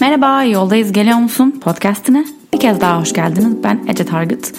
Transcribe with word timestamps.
Merhaba, 0.00 0.42
yoldayız 0.42 0.92
geliyor 0.92 1.16
musun 1.18 1.60
podcastine? 1.60 2.24
Bir 2.52 2.60
kez 2.60 2.80
daha 2.80 3.00
hoş 3.00 3.12
geldiniz. 3.12 3.54
Ben 3.64 3.80
Ece 3.88 4.04
Targıt 4.04 4.52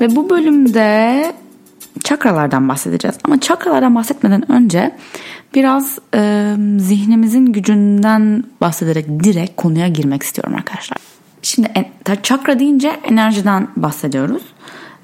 ve 0.00 0.16
bu 0.16 0.30
bölümde 0.30 1.32
çakralardan 2.04 2.68
bahsedeceğiz. 2.68 3.16
Ama 3.24 3.40
çakralardan 3.40 3.94
bahsetmeden 3.94 4.52
önce 4.52 4.96
biraz 5.54 5.98
e, 6.14 6.52
zihnimizin 6.78 7.46
gücünden 7.46 8.44
bahsederek 8.60 9.24
direkt 9.24 9.56
konuya 9.56 9.88
girmek 9.88 10.22
istiyorum 10.22 10.54
arkadaşlar. 10.54 10.98
Şimdi 11.42 11.90
çakra 12.22 12.58
deyince 12.58 12.88
enerjiden 12.88 13.68
bahsediyoruz. 13.76 14.42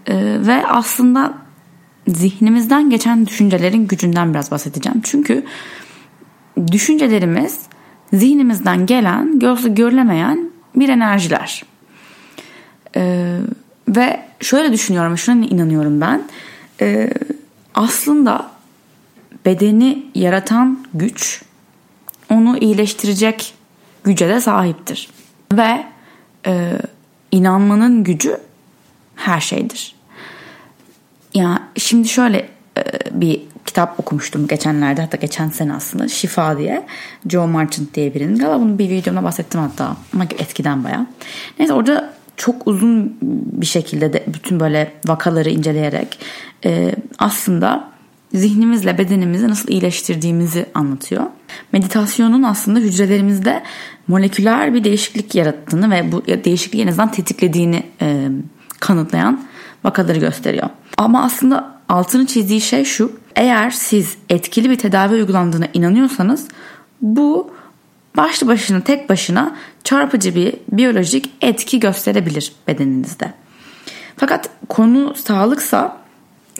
E, 0.07 0.15
ve 0.47 0.67
aslında 0.67 1.35
zihnimizden 2.09 2.91
geçen 2.91 3.27
düşüncelerin 3.27 3.87
gücünden 3.87 4.35
biraz 4.35 4.51
bahsedeceğim. 4.51 5.01
Çünkü 5.05 5.45
düşüncelerimiz 6.73 7.70
zihnimizden 8.13 8.87
gelen, 8.87 9.39
gözle 9.39 9.69
görülemeyen 9.69 10.51
bir 10.77 10.89
enerjiler. 10.89 11.63
Ee, 12.97 13.39
ve 13.89 14.21
şöyle 14.41 14.73
düşünüyorum, 14.73 15.19
şuna 15.19 15.47
inanıyorum 15.47 16.01
ben. 16.01 16.23
Ee, 16.81 17.11
aslında 17.75 18.51
bedeni 19.47 20.07
yaratan 20.15 20.87
güç 20.95 21.43
onu 22.31 22.59
iyileştirecek 22.59 23.55
güce 24.05 24.29
de 24.29 24.41
sahiptir. 24.41 25.09
Ve 25.53 25.87
e, 26.47 26.73
inanmanın 27.33 28.05
gücü 28.05 28.37
her 29.17 29.41
şeydir. 29.41 29.95
Ya 31.35 31.45
yani 31.45 31.59
şimdi 31.77 32.09
şöyle 32.09 32.49
e, 32.79 32.83
bir 33.11 33.43
kitap 33.67 34.01
okumuştum 34.01 34.47
geçenlerde 34.47 35.01
hatta 35.01 35.17
geçen 35.17 35.49
sene 35.49 35.75
aslında 35.75 36.09
Şifa 36.09 36.59
diye 36.59 36.87
Joe 37.29 37.47
Marchant 37.47 37.95
diye 37.95 38.15
birinin 38.15 38.39
galiba 38.39 38.61
bunu 38.61 38.79
bir 38.79 38.91
videomda 38.91 39.23
bahsettim 39.23 39.61
hatta 39.61 39.97
ama 40.15 40.25
eskiden 40.39 40.85
baya. 40.85 41.07
Neyse 41.59 41.73
orada 41.73 42.13
çok 42.37 42.67
uzun 42.67 43.17
bir 43.53 43.67
şekilde 43.67 44.13
de 44.13 44.25
bütün 44.27 44.61
böyle 44.61 44.93
vakaları 45.07 45.51
inceleyerek 45.51 46.19
e, 46.65 46.95
aslında 47.19 47.91
zihnimizle 48.35 48.99
bedenimizi 48.99 49.49
nasıl 49.49 49.69
iyileştirdiğimizi 49.69 50.67
anlatıyor. 50.75 51.23
Meditasyonun 51.73 52.43
aslında 52.43 52.79
hücrelerimizde 52.79 53.63
moleküler 54.09 54.75
bir 54.75 54.85
değişiklik 54.85 55.35
yarattığını 55.35 55.91
ve 55.91 56.13
bu 56.13 56.27
değişikliği 56.27 56.83
en 56.83 56.87
azından 56.89 57.13
tetiklediğini 57.13 57.83
e, 58.03 58.29
kanıtlayan 58.81 59.45
vakaları 59.85 60.19
gösteriyor. 60.19 60.69
Ama 60.97 61.23
aslında 61.23 61.81
altını 61.89 62.27
çizdiği 62.27 62.61
şey 62.61 62.85
şu. 62.85 63.20
Eğer 63.37 63.71
siz 63.71 64.17
etkili 64.29 64.71
bir 64.71 64.79
tedavi 64.79 65.15
uygulandığına 65.15 65.67
inanıyorsanız 65.75 66.49
bu 67.03 67.51
başlı 68.17 68.47
başına 68.47 68.81
tek 68.81 69.09
başına 69.09 69.57
çarpıcı 69.85 70.35
bir 70.35 70.55
biyolojik 70.73 71.31
etki 71.41 71.81
gösterebilir 71.81 72.53
bedeninizde. 72.69 73.33
Fakat 74.17 74.51
konu 74.69 75.15
sağlıksa 75.15 75.97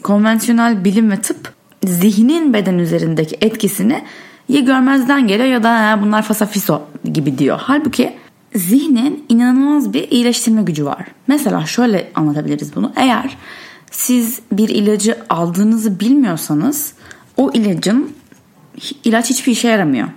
konvansiyonel 0.03 0.83
bilim 0.83 1.11
ve 1.11 1.21
tıp 1.21 1.53
zihnin 1.83 2.53
beden 2.53 2.77
üzerindeki 2.77 3.37
etkisini 3.41 4.03
ya 4.49 4.59
görmezden 4.59 5.27
geliyor 5.27 5.49
ya 5.49 5.63
da 5.63 5.99
bunlar 6.01 6.21
fasafiso 6.21 6.81
gibi 7.13 7.37
diyor. 7.37 7.59
Halbuki 7.61 8.13
zihnin 8.55 9.25
inanılmaz 9.29 9.93
bir 9.93 10.11
iyileştirme 10.11 10.61
gücü 10.61 10.85
var. 10.85 11.05
Mesela 11.27 11.65
şöyle 11.65 12.11
anlatabiliriz 12.15 12.75
bunu. 12.75 12.93
Eğer 12.95 13.37
siz 13.91 14.39
bir 14.51 14.69
ilacı 14.69 15.17
aldığınızı 15.29 15.99
bilmiyorsanız 15.99 16.93
o 17.37 17.51
ilacın 17.53 18.13
ilaç 19.03 19.29
hiçbir 19.29 19.51
işe 19.51 19.67
yaramıyor. 19.67 20.07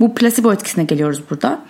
Bu 0.00 0.14
placebo 0.14 0.52
etkisine 0.52 0.84
geliyoruz 0.84 1.22
burada. 1.30 1.60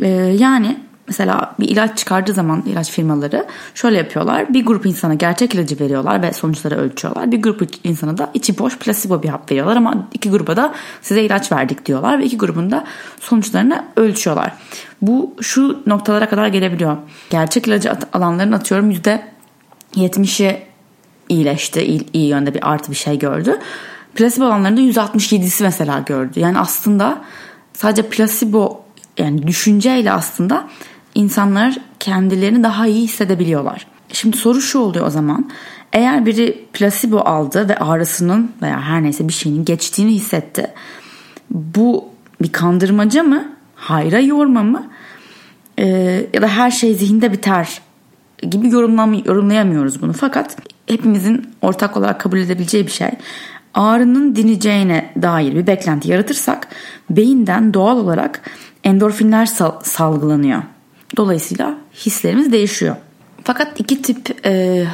Ee, 0.00 0.08
yani 0.38 0.78
mesela 1.08 1.54
bir 1.60 1.68
ilaç 1.68 1.98
çıkardığı 1.98 2.32
zaman 2.32 2.62
ilaç 2.66 2.90
firmaları 2.90 3.46
şöyle 3.74 3.96
yapıyorlar. 3.96 4.54
Bir 4.54 4.66
grup 4.66 4.86
insana 4.86 5.14
gerçek 5.14 5.54
ilacı 5.54 5.80
veriyorlar 5.80 6.22
ve 6.22 6.32
sonuçları 6.32 6.76
ölçüyorlar. 6.76 7.32
Bir 7.32 7.42
grup 7.42 7.62
insana 7.84 8.18
da 8.18 8.30
içi 8.34 8.58
boş 8.58 8.78
placebo 8.78 9.22
bir 9.22 9.28
hap 9.28 9.50
veriyorlar 9.50 9.76
ama 9.76 10.08
iki 10.14 10.30
gruba 10.30 10.56
da 10.56 10.74
size 11.02 11.22
ilaç 11.22 11.52
verdik 11.52 11.86
diyorlar 11.86 12.18
ve 12.18 12.24
iki 12.24 12.38
grubun 12.38 12.70
da 12.70 12.84
sonuçlarını 13.20 13.84
ölçüyorlar. 13.96 14.52
Bu 15.02 15.34
şu 15.40 15.82
noktalara 15.86 16.28
kadar 16.28 16.46
gelebiliyor. 16.46 16.96
Gerçek 17.30 17.68
ilacı 17.68 17.92
alanların 18.12 18.52
atıyorum 18.52 18.90
%70'i 18.90 20.67
iyileşti. 21.28 21.82
İyi, 21.82 22.06
iyi 22.12 22.28
yönde 22.28 22.54
bir 22.54 22.70
artı 22.70 22.90
bir 22.90 22.96
şey 22.96 23.18
gördü. 23.18 23.58
Plasebo 24.14 24.44
olanlarında 24.44 24.80
167'si 24.80 25.62
mesela 25.62 25.98
gördü. 26.06 26.40
Yani 26.40 26.58
aslında 26.58 27.22
sadece 27.72 28.02
plasebo 28.08 28.84
yani 29.18 29.46
düşünceyle 29.46 30.12
aslında 30.12 30.68
insanlar 31.14 31.78
kendilerini 32.00 32.62
daha 32.62 32.86
iyi 32.86 33.02
hissedebiliyorlar. 33.02 33.86
Şimdi 34.12 34.36
soru 34.36 34.60
şu 34.60 34.78
oluyor 34.78 35.06
o 35.06 35.10
zaman. 35.10 35.50
Eğer 35.92 36.26
biri 36.26 36.64
plasebo 36.72 37.18
aldı 37.18 37.68
ve 37.68 37.76
ağrısının 37.76 38.52
veya 38.62 38.82
her 38.82 39.02
neyse 39.02 39.28
bir 39.28 39.32
şeyin 39.32 39.64
geçtiğini 39.64 40.12
hissetti. 40.12 40.70
Bu 41.50 42.04
bir 42.42 42.52
kandırmaca 42.52 43.22
mı? 43.22 43.52
Hayra 43.74 44.18
yorma 44.18 44.62
mı? 44.62 44.90
Ee, 45.78 46.26
ya 46.34 46.42
da 46.42 46.48
her 46.48 46.70
şey 46.70 46.94
zihinde 46.94 47.32
biter 47.32 47.80
gibi 48.42 48.70
yorumlayamıyoruz 48.70 50.02
bunu. 50.02 50.12
Fakat 50.12 50.56
hepimizin 50.86 51.50
ortak 51.62 51.96
olarak 51.96 52.20
kabul 52.20 52.38
edebileceği 52.38 52.86
bir 52.86 52.90
şey. 52.90 53.08
Ağrının 53.74 54.36
dineceğine 54.36 55.12
dair 55.22 55.54
bir 55.54 55.66
beklenti 55.66 56.10
yaratırsak 56.10 56.68
beyinden 57.10 57.74
doğal 57.74 57.96
olarak 57.96 58.40
endorfinler 58.84 59.46
sal- 59.46 59.80
salgılanıyor. 59.82 60.62
Dolayısıyla 61.16 61.78
hislerimiz 61.94 62.52
değişiyor. 62.52 62.96
Fakat 63.44 63.80
iki 63.80 64.02
tip 64.02 64.46
e, 64.46 64.84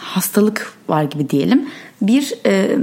hastalık 0.00 0.72
var 0.88 1.02
gibi 1.02 1.30
diyelim. 1.30 1.68
Bir 2.02 2.34
e, 2.46 2.78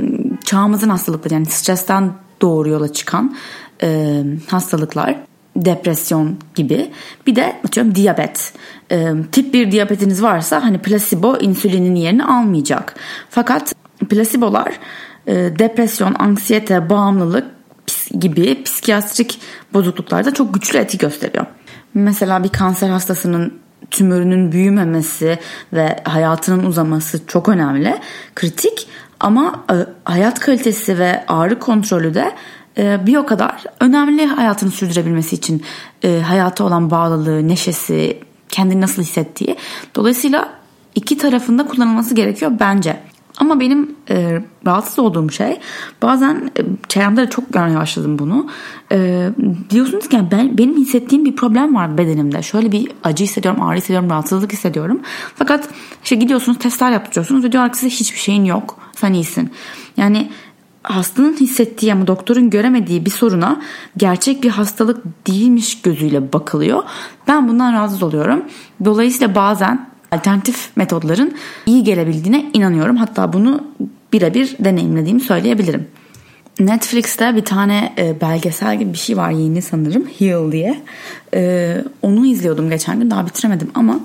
çağımızın 0.45 0.89
hastalıkları 0.89 1.33
yani 1.33 1.45
stresten 1.45 2.11
doğru 2.41 2.69
yola 2.69 2.93
çıkan 2.93 3.35
e, 3.83 4.21
hastalıklar 4.47 5.15
depresyon 5.55 6.37
gibi. 6.55 6.91
Bir 7.27 7.35
de 7.35 7.55
atıyorum 7.65 7.95
diyabet. 7.95 8.53
E, 8.91 9.11
tip 9.31 9.53
1 9.53 9.71
diyabetiniz 9.71 10.23
varsa 10.23 10.63
hani 10.63 10.77
plasebo 10.77 11.37
insülinin 11.37 11.95
yerini 11.95 12.25
almayacak. 12.25 12.95
Fakat 13.29 13.75
plasibolar 14.09 14.79
e, 15.27 15.33
depresyon, 15.59 16.15
anksiyete, 16.19 16.89
bağımlılık 16.89 17.45
gibi 18.19 18.63
psikiyatrik 18.63 19.39
bozukluklarda 19.73 20.33
çok 20.33 20.53
güçlü 20.53 20.79
etki 20.79 20.97
gösteriyor. 20.97 21.45
Mesela 21.93 22.43
bir 22.43 22.49
kanser 22.49 22.89
hastasının 22.89 23.53
tümörünün 23.91 24.51
büyümemesi 24.51 25.39
ve 25.73 25.99
hayatının 26.03 26.65
uzaması 26.65 27.27
çok 27.27 27.49
önemli, 27.49 27.95
kritik 28.35 28.87
ama 29.19 29.65
e, 29.71 29.75
hayat 30.11 30.39
kalitesi 30.39 30.99
ve 30.99 31.23
ağrı 31.27 31.59
kontrolü 31.59 32.13
de 32.13 32.31
bir 32.77 33.15
o 33.15 33.25
kadar 33.25 33.63
önemli 33.79 34.25
hayatını 34.25 34.71
sürdürebilmesi 34.71 35.35
için 35.35 35.63
e, 36.03 36.21
hayata 36.21 36.63
olan 36.63 36.91
bağlılığı, 36.91 37.47
neşesi, 37.47 38.19
kendini 38.49 38.81
nasıl 38.81 39.01
hissettiği. 39.01 39.55
Dolayısıyla 39.95 40.49
iki 40.95 41.17
tarafında 41.17 41.67
kullanılması 41.67 42.15
gerekiyor 42.15 42.51
bence. 42.59 42.99
Ama 43.37 43.59
benim 43.59 43.95
e, 44.09 44.41
rahatsız 44.65 44.99
olduğum 44.99 45.31
şey 45.31 45.59
bazen 46.01 46.51
e, 46.59 46.61
çevremde 46.89 47.21
de 47.21 47.29
çok 47.29 47.53
görmeye 47.53 47.77
başladım 47.77 48.19
bunu. 48.19 48.49
E, 48.91 49.29
diyorsunuz 49.69 50.09
ki 50.09 50.19
ben 50.31 50.57
benim 50.57 50.77
hissettiğim 50.77 51.25
bir 51.25 51.35
problem 51.35 51.75
var 51.75 51.97
bedenimde. 51.97 52.41
Şöyle 52.41 52.71
bir 52.71 52.91
acı 53.03 53.23
hissediyorum, 53.23 53.61
ağrı 53.61 53.77
hissediyorum, 53.77 54.09
rahatsızlık 54.09 54.53
hissediyorum. 54.53 55.01
Fakat 55.35 55.69
işte 56.03 56.15
gidiyorsunuz 56.15 56.59
testler 56.59 56.91
yaptırıyorsunuz 56.91 57.43
ve 57.43 57.51
diyorlar 57.51 57.71
ki 57.71 57.77
size 57.77 57.95
hiçbir 57.95 58.19
şeyin 58.19 58.45
yok. 58.45 58.79
Sen 58.95 59.13
iyisin. 59.13 59.51
Yani 59.97 60.29
hastanın 60.83 61.33
hissettiği 61.33 61.93
ama 61.93 62.07
doktorun 62.07 62.49
göremediği 62.49 63.05
bir 63.05 63.11
soruna 63.11 63.61
gerçek 63.97 64.43
bir 64.43 64.49
hastalık 64.49 65.27
değilmiş 65.27 65.81
gözüyle 65.81 66.33
bakılıyor. 66.33 66.83
Ben 67.27 67.47
bundan 67.47 67.73
rahatsız 67.73 68.03
oluyorum. 68.03 68.43
Dolayısıyla 68.85 69.35
bazen 69.35 69.89
alternatif 70.11 70.77
metodların 70.77 71.33
iyi 71.65 71.83
gelebildiğine 71.83 72.45
inanıyorum. 72.53 72.95
Hatta 72.95 73.33
bunu 73.33 73.63
birebir 74.13 74.55
deneyimlediğimi 74.59 75.21
söyleyebilirim. 75.21 75.87
Netflix'te 76.59 77.35
bir 77.35 77.45
tane 77.45 77.93
e, 77.97 78.21
belgesel 78.21 78.79
gibi 78.79 78.93
bir 78.93 78.97
şey 78.97 79.17
var 79.17 79.31
yeni 79.31 79.61
sanırım 79.61 80.05
Heal 80.19 80.51
diye. 80.51 80.81
E, 81.33 81.83
onu 82.01 82.25
izliyordum 82.25 82.69
geçen 82.69 82.99
gün 82.99 83.11
daha 83.11 83.25
bitiremedim 83.25 83.71
ama 83.73 83.99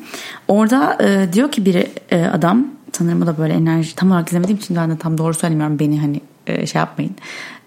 orada 0.49 0.99
e, 1.03 1.33
diyor 1.33 1.53
ki 1.53 1.65
biri 1.65 1.89
adam 2.33 2.67
sanırım 2.93 3.23
o 3.23 3.27
da 3.27 3.39
böyle 3.39 3.55
enerji 3.55 3.95
tam 3.95 4.11
olarak 4.11 4.29
izlemediğim 4.29 4.59
için 4.59 4.77
ben 4.77 4.91
de 4.91 4.99
tam 4.99 5.19
doğru 5.19 5.35
söylemiyorum 5.35 5.79
beni 5.79 6.01
hani 6.01 6.21
e, 6.49 6.67
şey 6.67 6.79
yapmayın. 6.79 7.17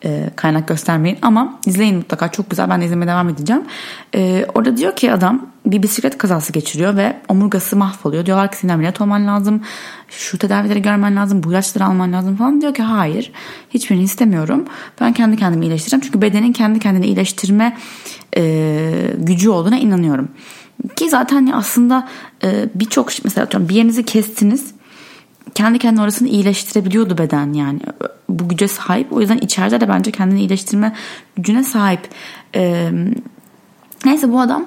E, 0.05 0.29
kaynak 0.35 0.67
göstermeyin 0.67 1.17
ama 1.21 1.59
izleyin 1.65 1.95
mutlaka 1.95 2.31
çok 2.31 2.49
güzel 2.49 2.69
ben 2.69 2.81
de 2.81 2.85
izlemeye 2.85 3.07
devam 3.07 3.29
edeceğim. 3.29 3.61
E, 4.15 4.45
orada 4.53 4.77
diyor 4.77 4.95
ki 4.95 5.13
adam 5.13 5.45
bir 5.65 5.83
bisiklet 5.83 6.17
kazası 6.17 6.53
geçiriyor 6.53 6.95
ve 6.95 7.17
omurgası 7.27 7.75
mahvoluyor. 7.75 8.25
Diyorlar 8.25 8.51
ki 8.51 8.57
senin 8.57 8.73
ameliyat 8.73 9.01
olman 9.01 9.27
lazım. 9.27 9.61
Şu 10.09 10.37
tedavileri 10.37 10.81
görmen 10.81 11.15
lazım. 11.15 11.43
Bu 11.43 11.51
ilaçları 11.51 11.85
alman 11.85 12.13
lazım 12.13 12.35
falan. 12.35 12.61
Diyor 12.61 12.73
ki 12.73 12.83
hayır. 12.83 13.31
Hiçbirini 13.69 14.03
istemiyorum. 14.03 14.65
Ben 15.01 15.13
kendi 15.13 15.37
kendimi 15.37 15.65
iyileştireceğim. 15.65 16.01
Çünkü 16.05 16.21
bedenin 16.21 16.53
kendi 16.53 16.79
kendini 16.79 17.05
iyileştirme 17.05 17.77
e, 18.37 19.13
gücü 19.17 19.49
olduğuna 19.49 19.77
inanıyorum. 19.77 20.29
Ki 20.95 21.09
zaten 21.09 21.51
aslında 21.53 22.07
e, 22.43 22.69
birçok 22.75 23.09
mesela 23.23 23.45
atıyorum 23.45 23.69
bir 23.69 23.75
yerinizi 23.75 24.05
kestiniz 24.05 24.73
kendi 25.55 25.79
kendine 25.79 26.01
orasını 26.01 26.27
iyileştirebiliyordu 26.27 27.17
beden 27.17 27.53
yani 27.53 27.79
bu 28.29 28.49
güce 28.49 28.67
sahip. 28.67 29.13
O 29.13 29.21
yüzden 29.21 29.37
içeride 29.37 29.81
de 29.81 29.89
bence 29.89 30.11
kendini 30.11 30.39
iyileştirme 30.39 30.95
gücüne 31.35 31.63
sahip. 31.63 32.09
Ee, 32.55 32.91
neyse 34.05 34.31
bu 34.31 34.39
adam 34.39 34.65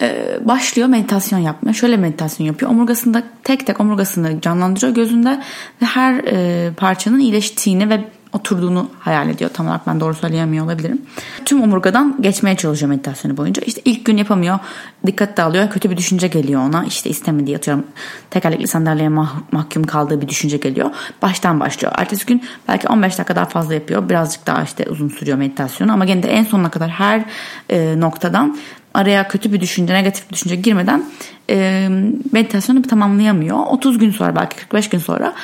e, 0.00 0.38
başlıyor 0.44 0.88
meditasyon 0.88 1.38
yapmaya. 1.38 1.72
Şöyle 1.72 1.96
meditasyon 1.96 2.46
yapıyor. 2.46 2.70
Omurgasında 2.70 3.22
tek 3.44 3.66
tek 3.66 3.80
omurgasını 3.80 4.40
canlandırıyor 4.40 4.94
gözünde 4.94 5.40
ve 5.82 5.86
her 5.86 6.14
e, 6.14 6.70
parçanın 6.76 7.18
iyileştiğini 7.18 7.90
ve 7.90 8.04
oturduğunu 8.36 8.90
hayal 8.98 9.28
ediyor. 9.28 9.50
Tam 9.54 9.66
olarak 9.66 9.86
ben 9.86 10.00
doğru 10.00 10.14
söyleyemiyor 10.14 10.64
olabilirim. 10.64 11.02
Tüm 11.44 11.62
omurgadan 11.62 12.16
geçmeye 12.20 12.56
çalışıyor 12.56 12.88
meditasyonu 12.88 13.36
boyunca. 13.36 13.62
İşte 13.66 13.80
ilk 13.84 14.04
gün 14.04 14.16
yapamıyor. 14.16 14.58
Dikkat 15.06 15.36
dağılıyor. 15.36 15.70
Kötü 15.70 15.90
bir 15.90 15.96
düşünce 15.96 16.28
geliyor 16.28 16.62
ona. 16.62 16.84
İşte 16.84 17.10
istemediği 17.10 17.56
atıyorum. 17.56 17.84
Tekerlekli 18.30 18.66
sandalyeye 18.66 19.08
mah- 19.08 19.42
mahkum 19.52 19.84
kaldığı 19.84 20.20
bir 20.20 20.28
düşünce 20.28 20.56
geliyor. 20.56 20.90
Baştan 21.22 21.60
başlıyor. 21.60 21.92
Ertesi 21.96 22.26
gün 22.26 22.42
belki 22.68 22.88
15 22.88 23.18
dakika 23.18 23.36
daha 23.36 23.44
fazla 23.44 23.74
yapıyor. 23.74 24.08
Birazcık 24.08 24.46
daha 24.46 24.62
işte 24.62 24.84
uzun 24.90 25.08
sürüyor 25.08 25.38
meditasyonu. 25.38 25.92
Ama 25.92 26.04
gene 26.04 26.22
de 26.22 26.28
en 26.28 26.44
sonuna 26.44 26.70
kadar 26.70 26.90
her 26.90 27.24
e, 27.70 28.00
noktadan 28.00 28.58
araya 28.94 29.28
kötü 29.28 29.52
bir 29.52 29.60
düşünce, 29.60 29.94
negatif 29.94 30.30
bir 30.30 30.34
düşünce 30.34 30.56
girmeden 30.56 31.04
e, 31.50 31.88
meditasyonu 32.32 32.82
tamamlayamıyor. 32.82 33.58
30 33.66 33.98
gün 33.98 34.10
sonra 34.10 34.36
belki 34.36 34.56
45 34.56 34.88
gün 34.88 34.98
sonra 34.98 35.34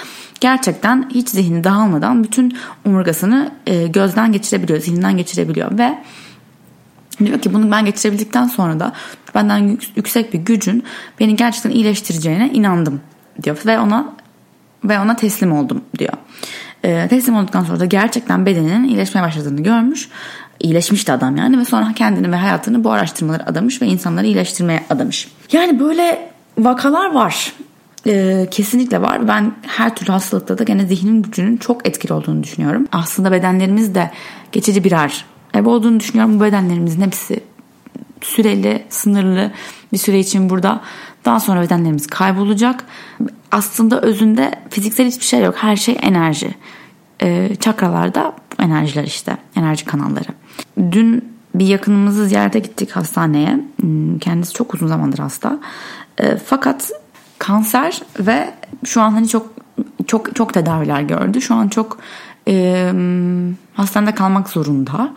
gerçekten 0.42 1.10
hiç 1.14 1.28
zihni 1.28 1.64
dağılmadan 1.64 2.24
bütün 2.24 2.56
omurgasını 2.86 3.50
e, 3.66 3.86
gözden 3.86 4.32
geçirebiliyor, 4.32 4.80
zihninden 4.80 5.16
geçirebiliyor 5.16 5.78
ve 5.78 5.98
diyor 7.24 7.38
ki 7.38 7.54
bunu 7.54 7.70
ben 7.70 7.84
geçirebildikten 7.84 8.46
sonra 8.46 8.80
da 8.80 8.92
benden 9.34 9.78
yüksek 9.96 10.34
bir 10.34 10.38
gücün 10.38 10.84
beni 11.20 11.36
gerçekten 11.36 11.70
iyileştireceğine 11.70 12.50
inandım 12.52 13.00
diyor 13.42 13.58
ve 13.66 13.78
ona 13.78 14.12
ve 14.84 15.00
ona 15.00 15.16
teslim 15.16 15.52
oldum 15.52 15.84
diyor. 15.98 16.12
E, 16.84 17.08
teslim 17.08 17.36
olduktan 17.36 17.64
sonra 17.64 17.80
da 17.80 17.84
gerçekten 17.84 18.46
bedeninin 18.46 18.84
iyileşmeye 18.84 19.22
başladığını 19.22 19.62
görmüş. 19.62 20.08
İyileşmişti 20.60 21.12
adam 21.12 21.36
yani 21.36 21.58
ve 21.58 21.64
sonra 21.64 21.92
kendini 21.96 22.32
ve 22.32 22.36
hayatını 22.36 22.84
bu 22.84 22.90
araştırmalara 22.90 23.46
adamış 23.46 23.82
ve 23.82 23.86
insanları 23.86 24.26
iyileştirmeye 24.26 24.84
adamış. 24.90 25.28
Yani 25.52 25.80
böyle 25.80 26.28
vakalar 26.58 27.12
var. 27.12 27.52
Ee, 28.06 28.48
kesinlikle 28.50 29.02
var. 29.02 29.28
Ben 29.28 29.52
her 29.66 29.96
türlü 29.96 30.12
hastalıkta 30.12 30.58
da 30.58 30.64
gene 30.64 30.86
zihnin 30.86 31.22
gücünün 31.22 31.56
çok 31.56 31.88
etkili 31.88 32.12
olduğunu 32.12 32.42
düşünüyorum. 32.42 32.86
Aslında 32.92 33.32
bedenlerimiz 33.32 33.94
de 33.94 34.10
geçici 34.52 34.84
birer 34.84 35.24
ev 35.54 35.66
olduğunu 35.66 36.00
düşünüyorum. 36.00 36.40
Bu 36.40 36.44
bedenlerimizin 36.44 37.00
hepsi 37.00 37.40
süreli, 38.20 38.84
sınırlı 38.88 39.50
bir 39.92 39.98
süre 39.98 40.18
için 40.18 40.50
burada. 40.50 40.80
Daha 41.24 41.40
sonra 41.40 41.60
bedenlerimiz 41.60 42.06
kaybolacak. 42.06 42.84
Aslında 43.52 44.00
özünde 44.00 44.50
fiziksel 44.70 45.06
hiçbir 45.06 45.24
şey 45.24 45.40
yok. 45.40 45.54
Her 45.58 45.76
şey 45.76 45.98
enerji. 46.02 46.54
Ee, 47.22 47.56
çakralarda 47.60 48.32
enerjiler 48.58 49.04
işte. 49.04 49.36
Enerji 49.56 49.84
kanalları. 49.84 50.28
Dün 50.92 51.32
bir 51.54 51.66
yakınımızı 51.66 52.26
ziyarete 52.26 52.58
gittik 52.58 52.90
hastaneye. 52.90 53.60
Hmm, 53.80 54.18
kendisi 54.18 54.54
çok 54.54 54.74
uzun 54.74 54.86
zamandır 54.86 55.18
hasta. 55.18 55.60
Ee, 56.18 56.36
fakat 56.46 56.90
kanser 57.42 58.02
ve 58.18 58.54
şu 58.84 59.02
an 59.02 59.10
hani 59.10 59.28
çok 59.28 59.46
çok 60.06 60.34
çok 60.36 60.54
tedaviler 60.54 61.02
gördü. 61.02 61.40
Şu 61.40 61.54
an 61.54 61.68
çok 61.68 61.98
e, 62.48 62.92
hastanede 63.74 64.14
kalmak 64.14 64.48
zorunda. 64.48 65.14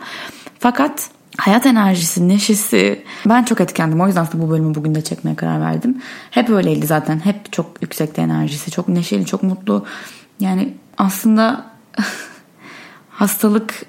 Fakat 0.58 1.10
hayat 1.38 1.66
enerjisi, 1.66 2.28
neşesi 2.28 3.04
ben 3.26 3.44
çok 3.44 3.60
etkilendim. 3.60 4.00
O 4.00 4.06
yüzden 4.06 4.22
aslında 4.22 4.44
bu 4.44 4.50
bölümü 4.50 4.74
bugün 4.74 4.94
de 4.94 5.04
çekmeye 5.04 5.36
karar 5.36 5.60
verdim. 5.60 6.02
Hep 6.30 6.50
öyleydi 6.50 6.86
zaten. 6.86 7.24
Hep 7.24 7.52
çok 7.52 7.82
yüksekte 7.82 8.22
enerjisi. 8.22 8.70
Çok 8.70 8.88
neşeli, 8.88 9.26
çok 9.26 9.42
mutlu. 9.42 9.84
Yani 10.40 10.74
aslında 10.98 11.66
hastalık, 13.10 13.86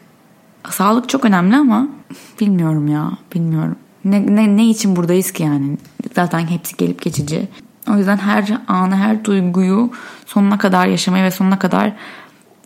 sağlık 0.70 1.10
çok 1.10 1.26
önemli 1.26 1.56
ama 1.56 1.88
bilmiyorum 2.42 2.88
ya. 2.88 3.12
Bilmiyorum. 3.36 3.76
Ne, 4.06 4.36
ne, 4.36 4.58
ne 4.58 4.70
için 4.70 4.96
buradayız 4.96 5.32
ki 5.32 5.44
yani? 5.44 5.78
Zaten 6.16 6.48
hepsi 6.48 6.78
gelip 6.78 7.02
geçici. 7.02 7.48
O 7.92 7.98
yüzden 7.98 8.18
her 8.18 8.58
anı, 8.68 8.96
her 8.96 9.24
duyguyu 9.24 9.92
sonuna 10.26 10.58
kadar 10.58 10.88
yaşamayı 10.88 11.24
ve 11.24 11.32
sonuna 11.32 11.60
kadar 11.60 11.94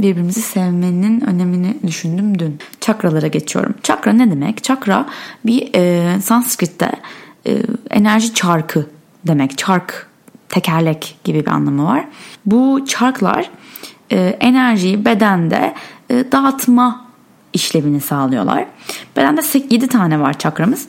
birbirimizi 0.01 0.41
sevmenin 0.41 1.21
önemini 1.21 1.77
düşündüm 1.88 2.39
dün. 2.39 2.59
Çakralara 2.81 3.27
geçiyorum. 3.27 3.75
Çakra 3.83 4.13
ne 4.13 4.31
demek? 4.31 4.63
Çakra 4.63 5.06
bir 5.45 5.69
e, 5.75 6.21
Sanskrit'te 6.21 6.91
e, 7.47 7.62
enerji 7.89 8.33
çarkı 8.33 8.88
demek. 9.27 9.57
Çark, 9.57 10.07
tekerlek 10.50 11.19
gibi 11.23 11.45
bir 11.45 11.51
anlamı 11.51 11.85
var. 11.85 12.06
Bu 12.45 12.85
çarklar 12.88 13.50
e, 14.12 14.19
enerjiyi 14.19 15.06
bedende 15.06 15.73
e, 16.09 16.31
dağıtma 16.31 17.06
işlevini 17.53 18.01
sağlıyorlar. 18.01 18.65
Bedende 19.18 19.41
7 19.69 19.88
tane 19.88 20.19
var 20.19 20.39
çakramız. 20.39 20.88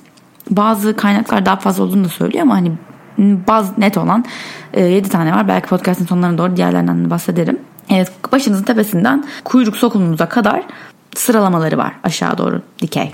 Bazı 0.51 0.97
kaynaklar 0.97 1.47
daha 1.47 1.57
fazla 1.57 1.85
olduğunu 1.85 2.05
da 2.05 2.09
söylüyor 2.09 2.43
ama 2.43 2.55
hani 2.55 2.73
baz 3.19 3.79
net 3.79 3.99
olan 3.99 4.25
e, 4.73 4.85
7 4.85 5.09
tane 5.09 5.33
var. 5.33 5.49
Belki 5.49 5.69
podcast'ın 5.69 6.07
sonlarına 6.07 6.39
doğru 6.39 6.57
diğerlerinden 6.57 7.05
de 7.05 7.11
bahsederim. 7.11 7.59
Evet, 7.91 8.13
başınızın 8.33 8.65
tepesinden 8.65 9.25
kuyruk 9.45 9.77
sokulunuza 9.77 10.29
kadar 10.29 10.63
sıralamaları 11.15 11.79
var 11.79 11.93
aşağı 12.05 12.39
doğru 12.39 12.63
dikey. 12.83 13.13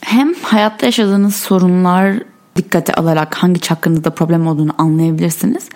Hem 0.00 0.34
hayatta 0.34 0.86
yaşadığınız 0.86 1.36
sorunlar 1.36 2.14
dikkate 2.56 2.94
alarak 2.94 3.34
hangi 3.34 3.60
çakranızda 3.60 4.10
problem 4.10 4.46
olduğunu 4.46 4.72
anlayabilirsiniz. 4.78 5.68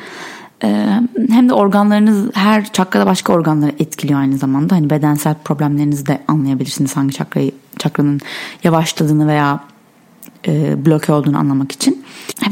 Ee, 0.65 1.01
hem 1.31 1.49
de 1.49 1.55
organlarınız 1.55 2.31
her 2.35 2.73
çakrada 2.73 3.07
başka 3.07 3.33
organları 3.33 3.73
etkiliyor 3.79 4.21
aynı 4.21 4.39
zamanda. 4.39 4.75
Hani 4.75 4.91
bedensel 4.91 5.35
problemlerinizi 5.45 6.07
de 6.07 6.23
anlayabilirsiniz 6.29 6.97
hangi 6.97 7.15
çakrayı 7.15 7.53
çakranın 7.79 8.21
yavaşladığını 8.65 9.29
veya 9.29 9.61
e, 10.47 10.87
bloke 10.87 11.13
olduğunu 11.13 11.39
anlamak 11.39 11.73
için. 11.73 12.05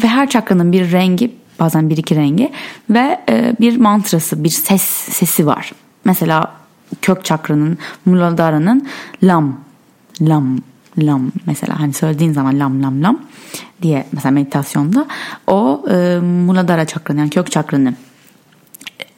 Ve 0.03 0.09
her 0.09 0.31
çakranın 0.31 0.73
bir 0.73 0.93
rengi 0.93 1.35
bazen 1.61 1.91
bir 1.91 1.97
iki 1.97 2.17
rengi 2.17 2.53
ve 2.91 3.21
e, 3.29 3.57
bir 3.61 3.77
mantrası, 3.77 4.45
bir 4.45 4.49
ses 4.49 4.83
sesi 4.83 5.47
var. 5.47 5.73
Mesela 6.05 6.53
kök 7.03 7.25
çakranın, 7.25 7.79
Muladhara'nın 8.05 8.87
lam, 9.23 9.61
lam, 10.21 10.59
lam 10.99 11.33
mesela 11.47 11.81
hani 11.81 11.93
söylediğin 11.93 12.33
zaman 12.33 12.61
lam 12.61 12.83
lam 12.83 13.03
lam 13.03 13.19
diye 13.83 14.07
mesela 14.13 14.31
meditasyonda 14.31 15.07
o 15.47 15.85
e, 15.91 16.19
Muladhara 16.21 16.85
çakranı 16.85 17.19
yani 17.19 17.31
kök 17.31 17.51
çakranı 17.51 17.95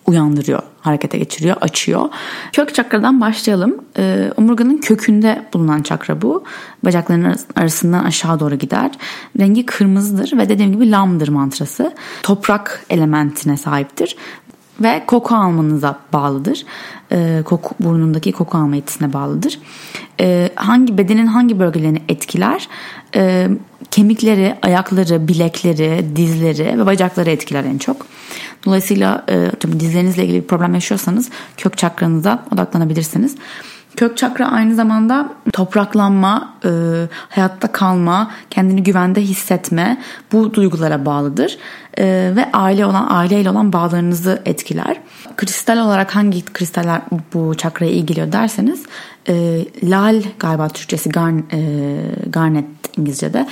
uyandırıyor, 0.07 0.63
harekete 0.81 1.19
geçiriyor, 1.19 1.57
açıyor. 1.61 2.09
Kök 2.53 2.75
çakradan 2.75 3.21
başlayalım. 3.21 3.85
Ee, 3.99 4.33
omurganın 4.37 4.79
kökünde 4.79 5.47
bulunan 5.55 5.83
çakra 5.83 6.23
bu. 6.23 6.45
Bacakların 6.85 7.37
arasından 7.57 8.05
aşağı 8.05 8.41
doğru 8.41 8.55
gider. 8.55 8.91
Rengi 9.39 9.67
kırmızıdır 9.67 10.39
ve 10.39 10.49
dediğim 10.49 10.73
gibi 10.73 10.91
lamdır 10.91 11.29
mantrası. 11.29 11.95
Toprak 12.23 12.85
elementine 12.91 13.57
sahiptir 13.57 14.17
ve 14.81 15.03
koku 15.07 15.35
almanıza 15.35 15.99
bağlıdır. 16.13 16.65
Ee, 17.13 17.43
koku 17.45 17.75
burnundaki 17.81 18.33
koku 18.33 18.59
alma 18.59 18.77
yetisine 18.77 19.13
bağlıdır. 19.13 19.59
Ee, 20.21 20.51
hangi 20.55 20.99
bedenin 20.99 21.27
hangi 21.27 21.59
bölgelerini 21.59 22.03
etkiler? 22.09 22.69
Ee, 23.17 23.49
kemikleri, 23.91 24.59
ayakları, 24.63 25.29
bilekleri, 25.29 26.17
dizleri 26.17 26.79
ve 26.79 26.87
bacakları 26.87 27.31
etkiler 27.31 27.65
en 27.65 27.79
çok. 27.79 28.07
Dolayısıyla 28.67 29.25
e, 29.29 29.51
dizlerinizle 29.81 30.25
ilgili 30.25 30.43
bir 30.43 30.47
problem 30.47 30.75
yaşıyorsanız 30.75 31.31
kök 31.57 31.79
çakranıza 31.79 32.45
odaklanabilirsiniz. 32.53 33.37
Kök 33.97 34.17
çakra 34.17 34.49
aynı 34.49 34.75
zamanda 34.75 35.33
topraklanma, 35.53 36.55
e, 36.65 36.71
hayatta 37.29 37.73
kalma, 37.73 38.31
kendini 38.51 38.83
güvende 38.83 39.21
hissetme 39.21 39.99
bu 40.33 40.55
duygulara 40.55 41.07
bağlıdır. 41.07 41.59
E, 41.99 42.33
ve 42.37 42.53
aile 42.53 42.87
olan 42.87 43.07
aileyle 43.11 43.51
olan 43.51 43.73
bağlarınızı 43.73 44.43
etkiler. 44.45 44.97
Kristal 45.37 45.87
olarak 45.87 46.17
hangi 46.17 46.45
kristaller 46.45 47.01
bu 47.35 47.55
çakraya 47.55 47.93
iyi 47.93 48.07
derseniz 48.09 48.83
e, 49.29 49.65
lal 49.83 50.23
galiba 50.39 50.69
Türkçesi 50.69 51.11
garn, 51.11 51.39
e, 51.53 51.99
garnet 52.27 52.65
İngilizce'de. 52.97 53.47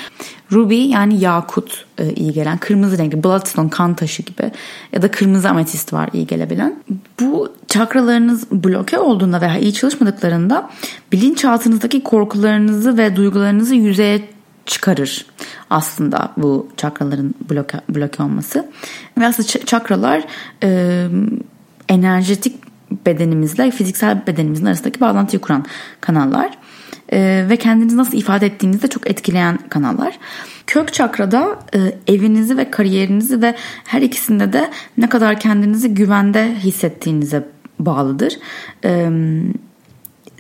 Ruby 0.53 0.87
yani 0.87 1.21
yakut 1.21 1.85
e, 1.99 2.13
iyi 2.13 2.33
gelen. 2.33 2.59
Kırmızı 2.59 2.99
renkli 2.99 3.25
bloodstone 3.25 3.71
kan 3.71 3.95
taşı 3.95 4.23
gibi 4.23 4.51
ya 4.93 5.03
da 5.03 5.11
kırmızı 5.11 5.49
ametist 5.51 5.93
var 5.93 6.11
iyi 6.13 6.27
gelebilen. 6.27 6.77
Bu 7.21 7.53
çakralarınız 7.69 8.51
bloke 8.51 8.99
olduğunda 8.99 9.41
veya 9.41 9.59
iyi 9.59 9.73
çalışmadıklarında 9.73 10.71
bilinçaltınızdaki 11.13 12.03
korkularınızı 12.03 12.99
ve 12.99 13.17
duygularınızı 13.17 13.75
yüzeye 13.75 14.34
çıkarır 14.67 15.27
aslında 15.71 16.33
bu 16.37 16.69
çakraların 16.77 17.35
bloke, 17.51 17.81
bloke 17.89 18.23
olması. 18.23 18.71
Ve 19.19 19.27
aslında 19.27 19.49
çakralar 19.49 20.25
e, 20.63 21.09
enerjetik 21.89 22.65
bedenimizle 23.07 23.71
fiziksel 23.71 24.27
bedenimizin 24.27 24.67
arasındaki 24.67 25.01
bağlantıyı 25.01 25.41
kuran 25.41 25.65
kanallar 26.01 26.59
e, 27.13 27.47
ve 27.49 27.57
kendinizi 27.57 27.97
nasıl 27.97 28.19
ifade 28.19 28.47
ettiğinizi 28.47 28.83
de 28.83 28.87
çok 28.87 29.11
etkileyen 29.11 29.59
kanallar. 29.69 30.19
Kök 30.67 30.93
çakrada 30.93 31.59
e, 31.75 32.13
evinizi 32.15 32.57
ve 32.57 32.71
kariyerinizi 32.71 33.43
ve 33.43 33.55
her 33.85 34.03
ikisinde 34.03 34.53
de 34.53 34.71
ne 34.99 35.09
kadar 35.09 35.41
kendinizi 35.41 35.95
güvende 35.95 36.55
hissettiğinize 36.55 37.49
bağlıdır. 37.79 38.39
E, 38.85 39.11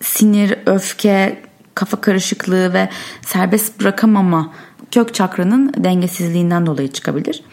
sinir, 0.00 0.58
öfke, 0.66 1.42
kafa 1.74 2.00
karışıklığı 2.00 2.72
ve 2.72 2.88
serbest 3.22 3.80
bırakamama 3.80 4.52
kök 4.90 5.14
çakranın 5.14 5.72
dengesizliğinden 5.76 6.66
dolayı 6.66 6.92
çıkabilir. 6.92 7.44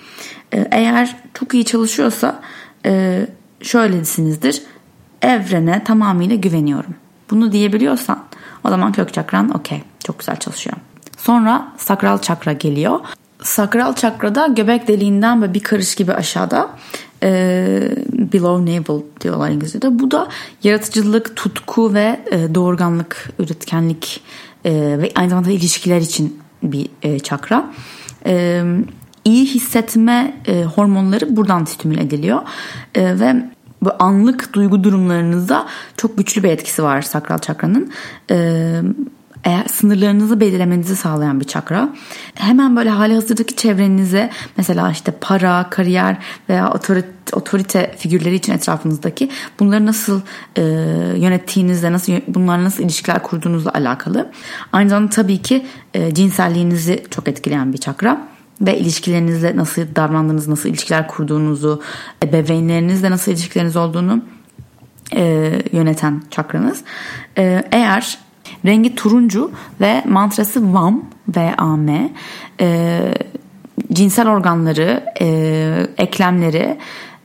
E, 0.53 0.67
eğer 0.71 1.15
çok 1.33 1.53
iyi 1.53 1.65
çalışıyorsa 1.65 2.41
e, 2.85 3.25
şöylesinizdir. 3.61 4.61
Evrene 5.21 5.83
tamamıyla 5.83 6.35
güveniyorum. 6.35 6.95
Bunu 7.29 7.51
diyebiliyorsan 7.51 8.23
o 8.63 8.69
zaman 8.69 8.91
kök 8.91 9.13
çakran 9.13 9.49
okey. 9.49 9.83
Çok 10.03 10.19
güzel 10.19 10.35
çalışıyor. 10.35 10.77
Sonra 11.17 11.73
sakral 11.77 12.17
çakra 12.17 12.53
geliyor. 12.53 12.99
Sakral 13.43 13.95
çakrada 13.95 14.47
göbek 14.47 14.87
deliğinden 14.87 15.41
ve 15.41 15.53
bir 15.53 15.63
karış 15.63 15.95
gibi 15.95 16.13
aşağıda 16.13 16.69
e, 17.23 17.29
below 18.11 18.71
navel 18.71 19.01
diyorlar 19.21 19.49
İngilizce'de. 19.49 19.99
Bu 19.99 20.11
da 20.11 20.27
yaratıcılık, 20.63 21.35
tutku 21.35 21.93
ve 21.93 22.19
e, 22.31 22.55
doğurganlık, 22.55 23.29
üretkenlik 23.39 24.21
e, 24.65 24.71
ve 24.73 25.11
aynı 25.15 25.29
zamanda 25.29 25.51
ilişkiler 25.51 26.01
için 26.01 26.39
bir 26.63 26.89
e, 27.03 27.19
çakra. 27.19 27.71
E, 28.25 28.63
iyi 29.25 29.45
hissetme 29.45 30.41
e, 30.47 30.63
hormonları 30.63 31.35
buradan 31.35 31.65
stimüle 31.65 32.01
ediliyor 32.01 32.41
e, 32.95 33.19
ve 33.19 33.35
bu 33.81 33.91
anlık 33.99 34.53
duygu 34.53 34.83
durumlarınızda 34.83 35.67
çok 35.97 36.17
güçlü 36.17 36.43
bir 36.43 36.49
etkisi 36.49 36.83
var 36.83 37.01
sakral 37.01 37.37
çakranın. 37.37 37.91
Ee, 38.31 38.81
eğer 39.43 39.65
sınırlarınızı 39.65 40.39
belirlemenizi 40.39 40.95
sağlayan 40.95 41.39
bir 41.39 41.45
çakra. 41.45 41.89
Hemen 42.35 42.75
böyle 42.75 42.89
hali 42.89 43.13
hazırdaki 43.13 43.55
çevrenize 43.55 44.29
mesela 44.57 44.91
işte 44.91 45.13
para, 45.21 45.69
kariyer 45.69 46.17
veya 46.49 46.71
otorite, 46.71 47.07
otorite 47.33 47.95
figürleri 47.97 48.35
için 48.35 48.53
etrafınızdaki 48.53 49.29
bunları 49.59 49.85
nasıl 49.85 50.21
e, 50.57 50.61
yönettiğinizle, 51.17 51.91
nasıl 51.91 52.13
bunlarla 52.27 52.63
nasıl 52.63 52.83
ilişkiler 52.83 53.23
kurduğunuzla 53.23 53.73
alakalı. 53.73 54.31
Aynı 54.73 54.89
zamanda 54.89 55.09
tabii 55.09 55.41
ki 55.41 55.65
e, 55.93 56.13
cinselliğinizi 56.13 57.03
çok 57.09 57.27
etkileyen 57.27 57.73
bir 57.73 57.77
çakra 57.77 58.27
ve 58.61 58.77
ilişkilerinizle 58.77 59.55
nasıl 59.55 59.81
davrandığınız, 59.95 60.47
nasıl 60.47 60.69
ilişkiler 60.69 61.07
kurduğunuzu, 61.07 61.81
ebeveynlerinizle 62.23 63.11
nasıl 63.11 63.31
ilişkileriniz 63.31 63.75
olduğunu 63.75 64.21
e, 65.15 65.53
yöneten 65.71 66.23
çakranız. 66.31 66.81
E, 67.37 67.63
eğer 67.71 68.17
rengi 68.65 68.95
turuncu 68.95 69.51
ve 69.81 70.03
mantrası 70.07 70.73
VAM 70.73 71.05
v 71.35 71.53
a 71.57 71.75
m 71.75 72.11
e, 72.61 72.99
cinsel 73.93 74.29
organları, 74.29 75.05
e, 75.21 75.87
eklemleri 75.97 76.77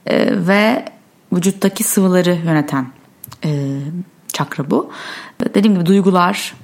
e, 0.06 0.46
ve 0.46 0.84
vücuttaki 1.32 1.84
sıvıları 1.84 2.38
yöneten 2.44 2.86
e, 3.44 3.78
çakra 4.32 4.70
bu. 4.70 4.90
Dediğim 5.54 5.74
gibi 5.74 5.86
duygular, 5.86 6.54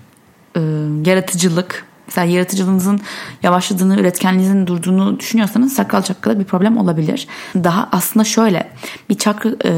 e, 0.57 0.61
yaratıcılık, 1.07 1.87
Mesela 2.13 2.33
yaratıcılığınızın 2.33 3.01
yavaşladığını, 3.43 4.01
üretkenliğinizin 4.01 4.67
durduğunu 4.67 5.21
düşünüyorsanız 5.21 5.73
sakral 5.73 6.03
çakrada 6.03 6.39
bir 6.41 6.45
problem 6.45 6.77
olabilir. 6.77 7.27
Daha 7.55 7.89
aslında 7.93 8.25
şöyle 8.25 8.71
bir 9.11 9.15
çakra 9.15 9.51
e, 9.65 9.73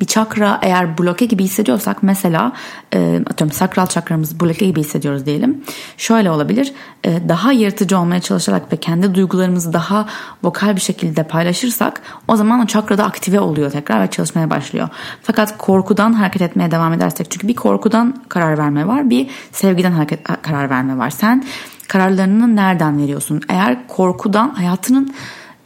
bir 0.00 0.06
çakra 0.06 0.58
eğer 0.62 0.98
bloke 0.98 1.26
gibi 1.26 1.44
hissediyorsak 1.44 2.02
mesela 2.02 2.52
e, 2.94 3.20
atıyorum 3.30 3.56
sakral 3.56 3.86
çakramızı 3.86 4.40
bloke 4.40 4.66
gibi 4.66 4.80
hissediyoruz 4.80 5.26
diyelim. 5.26 5.64
Şöyle 5.96 6.30
olabilir. 6.30 6.72
E, 7.04 7.28
daha 7.28 7.52
yaratıcı 7.52 7.98
olmaya 7.98 8.20
çalışarak 8.20 8.72
ve 8.72 8.76
kendi 8.76 9.14
duygularımızı 9.14 9.72
daha 9.72 10.06
vokal 10.42 10.76
bir 10.76 10.80
şekilde 10.80 11.22
paylaşırsak 11.22 12.02
o 12.28 12.36
zaman 12.36 12.60
o 12.60 12.66
çakrada 12.66 13.04
aktive 13.04 13.40
oluyor 13.40 13.70
tekrar 13.70 14.02
ve 14.02 14.10
çalışmaya 14.10 14.50
başlıyor. 14.50 14.88
Fakat 15.22 15.58
korkudan 15.58 16.12
hareket 16.12 16.42
etmeye 16.42 16.70
devam 16.70 16.92
edersek 16.92 17.30
çünkü 17.30 17.48
bir 17.48 17.54
korkudan 17.54 18.22
karar 18.28 18.58
verme 18.58 18.86
var, 18.86 19.10
bir 19.10 19.30
sevgiden 19.52 19.92
hareket 19.92 20.42
karar 20.42 20.70
verme 20.70 20.98
var. 20.98 21.10
Sen 21.10 21.44
kararlarını 21.88 22.56
nereden 22.56 23.02
veriyorsun? 23.02 23.40
Eğer 23.48 23.86
korkudan 23.88 24.48
hayatının 24.48 25.14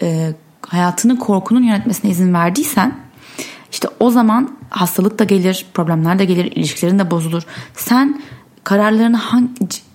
e, 0.02 0.34
hayatını 0.66 1.18
korkunun 1.18 1.62
yönetmesine 1.62 2.10
izin 2.10 2.34
verdiysen 2.34 2.98
işte 3.72 3.88
o 4.00 4.10
zaman 4.10 4.56
hastalık 4.70 5.18
da 5.18 5.24
gelir, 5.24 5.66
problemler 5.74 6.18
de 6.18 6.24
gelir, 6.24 6.44
ilişkilerin 6.44 6.98
de 6.98 7.10
bozulur. 7.10 7.42
Sen 7.74 8.22
kararlarını 8.64 9.16
hangi, 9.16 9.50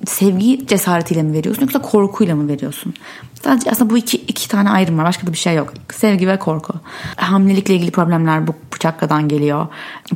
sevgi 0.06 0.68
cesaretiyle 0.68 1.24
mi 1.24 1.34
veriyorsun 1.34 1.62
yoksa 1.62 1.82
korkuyla 1.82 2.36
mı 2.36 2.48
veriyorsun? 2.48 2.94
Sadece 3.44 3.72
aslında 3.72 3.90
bu 3.90 3.98
iki, 3.98 4.18
iki 4.18 4.50
tane 4.50 4.70
ayrım 4.70 4.98
var. 4.98 5.06
Başka 5.06 5.28
da 5.28 5.32
bir 5.32 5.38
şey 5.38 5.56
yok. 5.56 5.74
Sevgi 5.94 6.28
ve 6.28 6.40
korku. 6.40 6.74
Hamilelikle 7.16 7.76
ilgili 7.76 7.92
problemler 7.92 8.48
bu, 8.48 8.52
bu 8.74 8.78
geliyor. 9.28 9.68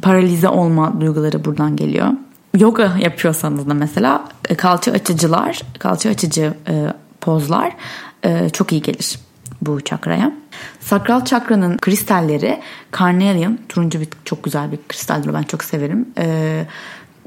Paralize 0.01 0.49
olma 0.49 1.01
duyguları 1.01 1.45
buradan 1.45 1.75
geliyor 1.75 2.07
yoga 2.57 2.97
yapıyorsanız 2.99 3.69
da 3.69 3.73
mesela 3.73 4.29
e, 4.49 4.55
kalça 4.55 4.91
açıcılar, 4.91 5.61
kalça 5.79 6.09
açıcı 6.09 6.53
e, 6.67 6.93
pozlar 7.21 7.75
e, 8.23 8.49
çok 8.49 8.71
iyi 8.71 8.81
gelir 8.81 9.19
bu 9.61 9.81
çakraya. 9.81 10.33
Sakral 10.79 11.25
çakranın 11.25 11.77
kristalleri 11.77 12.61
carnelian, 12.99 13.59
turuncu 13.69 13.99
bir 13.99 14.07
çok 14.25 14.43
güzel 14.43 14.71
bir 14.71 14.79
kristaldir 14.89 15.33
ben 15.33 15.43
çok 15.43 15.63
severim. 15.63 16.09
E, 16.17 16.65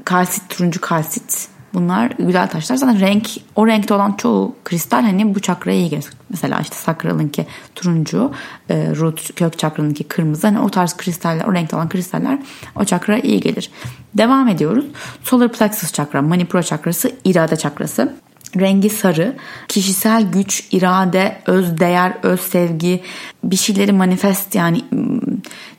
kalsit, 0.05 0.49
turuncu 0.49 0.81
kalsit 0.81 1.49
Bunlar 1.73 2.11
güzel 2.19 2.49
taşlar. 2.49 2.75
Zaten 2.75 2.99
renk 2.99 3.29
o 3.55 3.67
renkte 3.67 3.93
olan 3.93 4.13
çoğu 4.13 4.55
kristal 4.63 5.01
hani 5.01 5.35
bu 5.35 5.39
çakraya 5.39 5.77
iyi 5.77 5.89
gelir. 5.89 6.05
Mesela 6.29 6.59
işte 6.59 6.75
sakralınki 6.75 7.45
turuncu, 7.75 8.31
e, 8.69 8.95
root 8.95 9.35
kök 9.35 9.59
çakranınki 9.59 10.03
kırmızı. 10.03 10.47
Hani 10.47 10.59
o 10.59 10.69
tarz 10.69 10.97
kristaller, 10.97 11.45
o 11.45 11.53
renkte 11.53 11.75
olan 11.75 11.89
kristaller 11.89 12.39
o 12.75 12.83
çakraya 12.83 13.19
iyi 13.19 13.39
gelir. 13.39 13.71
Devam 14.13 14.47
ediyoruz. 14.47 14.85
Solar 15.23 15.51
plexus 15.51 15.93
çakra, 15.93 16.21
manipura 16.21 16.63
çakrası, 16.63 17.11
irade 17.23 17.55
çakrası. 17.55 18.13
Rengi 18.55 18.89
sarı, 18.89 19.37
kişisel 19.67 20.31
güç, 20.31 20.67
irade, 20.71 21.41
öz 21.45 21.79
değer, 21.79 22.13
öz 22.23 22.39
sevgi, 22.39 23.03
bir 23.43 23.55
şeyleri 23.55 23.91
manifest 23.91 24.55
yani 24.55 24.81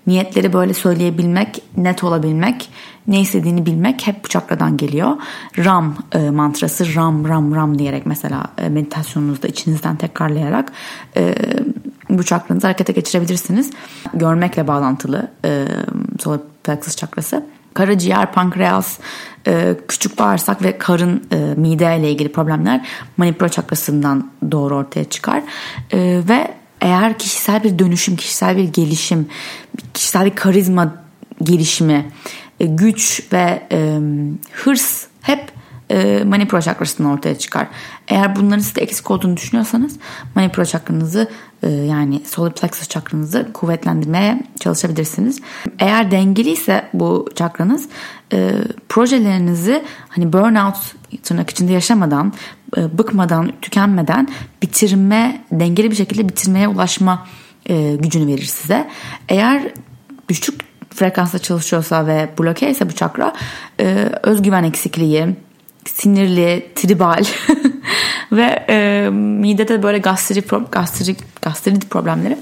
niyetleri 0.06 0.52
böyle 0.52 0.74
söyleyebilmek, 0.74 1.62
net 1.76 2.04
olabilmek, 2.04 2.68
ne 3.08 3.20
istediğini 3.20 3.66
bilmek 3.66 4.06
hep 4.06 4.24
bu 4.24 4.28
çakradan 4.28 4.76
geliyor. 4.76 5.16
Ram 5.58 5.96
e, 6.12 6.30
mantrası 6.30 6.94
ram 6.94 7.28
ram 7.28 7.54
ram 7.54 7.78
diyerek 7.78 8.06
mesela 8.06 8.44
e, 8.58 8.68
meditasyonunuzda 8.68 9.48
içinizden 9.48 9.96
tekrarlayarak 9.96 10.72
e, 11.16 11.34
bu 12.10 12.22
çakranızı 12.22 12.66
harekete 12.66 12.92
geçirebilirsiniz. 12.92 13.70
Görmekle 14.14 14.68
bağlantılı 14.68 15.30
e, 15.44 15.64
solar 16.20 16.40
plexus 16.64 16.96
çakrası. 16.96 17.46
Karaciğer, 17.74 18.32
pankreas, 18.32 18.98
e, 19.46 19.76
küçük 19.88 20.18
bağırsak 20.18 20.62
ve 20.62 20.78
karın 20.78 21.22
e, 21.32 21.54
mide 21.56 21.98
ile 21.98 22.10
ilgili 22.10 22.32
problemler 22.32 22.86
manipüla 23.16 23.48
çakrasından 23.48 24.30
doğru 24.50 24.76
ortaya 24.76 25.04
çıkar. 25.04 25.42
E, 25.92 26.22
ve 26.28 26.54
eğer 26.80 27.18
kişisel 27.18 27.62
bir 27.64 27.78
dönüşüm, 27.78 28.16
kişisel 28.16 28.56
bir 28.56 28.64
gelişim, 28.64 29.28
kişisel 29.94 30.26
bir 30.26 30.36
karizma 30.36 30.94
gelişimi, 31.42 32.10
güç 32.66 33.32
ve 33.32 33.66
e, 33.72 33.98
hırs 34.52 35.06
hep 35.20 35.52
e, 35.90 36.24
manipüla 36.24 36.62
çakrasından 36.62 37.12
ortaya 37.12 37.38
çıkar. 37.38 37.66
Eğer 38.08 38.36
bunların 38.36 38.62
sizde 38.62 38.80
eksik 38.80 39.10
olduğunu 39.10 39.36
düşünüyorsanız 39.36 39.96
manipüla 40.34 40.64
çakranızı 40.64 41.28
e, 41.62 41.70
yani 41.70 42.22
solar 42.26 42.54
plexus 42.54 42.88
çakranızı 42.88 43.48
kuvvetlendirmeye 43.52 44.42
çalışabilirsiniz. 44.60 45.40
Eğer 45.78 46.10
dengeliyse 46.10 46.88
bu 46.94 47.28
çakranız 47.34 47.88
e, 48.32 48.52
projelerinizi 48.88 49.84
hani 50.08 50.32
burnout 50.32 50.76
tırnak 51.22 51.50
içinde 51.50 51.72
yaşamadan, 51.72 52.32
e, 52.76 52.98
bıkmadan, 52.98 53.52
tükenmeden 53.62 54.28
bitirme, 54.62 55.44
dengeli 55.52 55.90
bir 55.90 55.96
şekilde 55.96 56.28
bitirmeye 56.28 56.68
ulaşma 56.68 57.26
e, 57.66 57.96
gücünü 57.96 58.26
verir 58.26 58.44
size. 58.44 58.88
Eğer 59.28 59.62
düşük 60.28 60.67
frekansta 60.94 61.38
çalışıyorsa 61.38 62.06
ve 62.06 62.28
bloke 62.38 62.70
ise 62.70 62.88
bu 62.88 62.92
çakra 62.92 63.32
e, 63.80 64.12
özgüven 64.22 64.64
eksikliği, 64.64 65.26
sinirli, 65.84 66.70
tribal 66.74 67.24
ve 68.32 68.64
e, 68.68 69.08
midede 69.10 69.82
böyle 69.82 69.98
gastrik, 69.98 70.72
gastrik, 70.72 71.42
gastrit 71.42 71.90
problemleri 71.90 72.38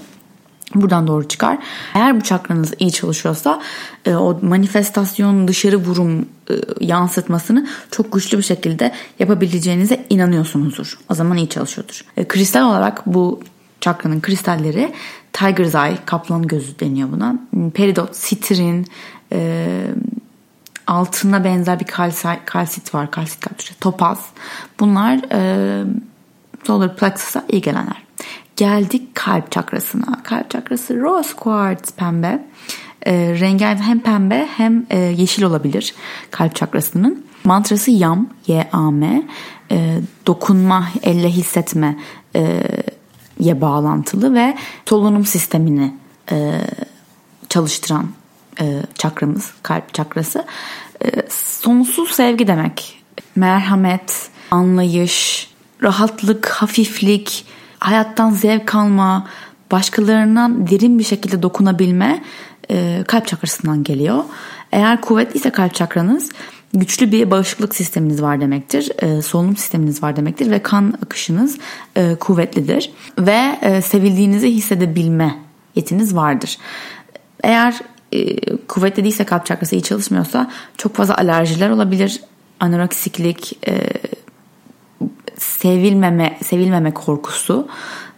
buradan 0.74 1.06
doğru 1.06 1.28
çıkar. 1.28 1.58
Eğer 1.94 2.16
bu 2.16 2.20
çakranız 2.20 2.74
iyi 2.78 2.92
çalışıyorsa 2.92 3.62
e, 4.04 4.14
o 4.14 4.38
manifestasyon 4.42 5.48
dışarı 5.48 5.76
vurum 5.76 6.20
e, 6.50 6.54
yansıtmasını 6.80 7.68
çok 7.90 8.12
güçlü 8.12 8.38
bir 8.38 8.42
şekilde 8.42 8.92
yapabileceğinize 9.18 10.06
inanıyorsunuzdur. 10.10 10.98
O 11.10 11.14
zaman 11.14 11.36
iyi 11.36 11.48
çalışıyordur. 11.48 12.04
E, 12.16 12.28
kristal 12.28 12.70
olarak 12.70 13.06
bu 13.06 13.40
çakranın 13.80 14.20
kristalleri 14.20 14.92
Tiger's 15.37 15.75
Eye, 15.75 15.99
kaplan 16.07 16.43
gözü 16.43 16.78
deniyor 16.78 17.12
buna. 17.12 17.37
Peridot, 17.75 18.16
sitrin, 18.16 18.87
e, 19.33 19.66
altına 20.87 21.45
benzer 21.45 21.81
bir 21.81 21.85
kalsit, 21.85 22.45
kalsit 22.45 22.95
var. 22.95 23.11
Kalsit 23.11 23.40
kalsit, 23.40 23.81
topaz. 23.81 24.26
Bunlar 24.81 25.21
e, 25.33 25.85
solar 26.64 26.97
plexus'a 26.97 27.45
iyi 27.49 27.62
gelenler. 27.62 28.02
Geldik 28.57 29.14
kalp 29.14 29.52
çakrasına. 29.52 30.23
Kalp 30.23 30.50
çakrası 30.50 31.00
rose 31.00 31.37
quartz 31.37 31.93
pembe. 31.93 32.47
E, 33.07 33.12
rengi 33.40 33.64
hem 33.64 34.00
pembe 34.00 34.49
hem 34.57 34.87
e, 34.90 34.99
yeşil 34.99 35.43
olabilir 35.43 35.95
kalp 36.31 36.55
çakrasının. 36.55 37.26
Mantrası 37.45 37.90
yam, 37.90 38.26
Y-A-M. 38.47 39.23
E, 39.71 40.00
dokunma, 40.26 40.88
elle 41.02 41.31
hissetme 41.31 41.99
e, 42.37 42.62
ye 43.40 43.61
bağlantılı 43.61 44.35
ve 44.35 44.57
solunum 44.88 45.25
sistemini 45.25 45.95
e, 46.31 46.61
çalıştıran 47.49 48.09
e, 48.61 48.83
çakramız, 48.95 49.50
kalp 49.62 49.95
çakrası. 49.95 50.45
E, 51.05 51.09
sonsuz 51.31 52.11
sevgi 52.11 52.47
demek. 52.47 53.02
Merhamet, 53.37 54.28
anlayış, 54.50 55.50
rahatlık, 55.83 56.49
hafiflik, 56.49 57.47
hayattan 57.78 58.31
zevk 58.31 58.75
alma, 58.75 59.26
başkalarına 59.71 60.50
derin 60.71 60.99
bir 60.99 61.05
şekilde 61.05 61.43
dokunabilme 61.43 62.23
e, 62.71 63.05
kalp 63.09 63.26
çakrasından 63.26 63.85
geliyor. 63.85 64.25
Eğer 64.73 65.00
kuvvetliyse 65.00 65.50
kalp 65.50 65.75
çakranız 65.75 66.31
güçlü 66.75 67.12
bir 67.12 67.30
bağışıklık 67.30 67.75
sisteminiz 67.75 68.23
var 68.23 68.40
demektir. 68.40 68.90
E, 69.02 69.23
solunum 69.23 69.56
sisteminiz 69.56 70.02
var 70.02 70.16
demektir 70.16 70.50
ve 70.50 70.62
kan 70.62 70.94
akışınız 71.04 71.58
e, 71.96 72.14
kuvvetlidir 72.14 72.90
ve 73.18 73.58
e, 73.62 73.82
sevildiğinizi 73.82 74.50
hissedebilme 74.50 75.38
yetiniz 75.75 76.16
vardır. 76.16 76.58
Eğer 77.42 77.80
e, 78.12 78.56
kuvvetli 78.56 79.04
değilse 79.04 79.25
kalp 79.25 79.46
çakrası 79.46 79.76
iyi 79.76 79.82
çalışmıyorsa 79.82 80.50
çok 80.76 80.94
fazla 80.94 81.16
alerjiler 81.16 81.70
olabilir. 81.70 82.20
Anoreksiklik, 82.61 83.68
e, 83.68 83.88
sevilmeme 85.38 86.38
sevilmeme 86.44 86.94
korkusu 86.94 87.68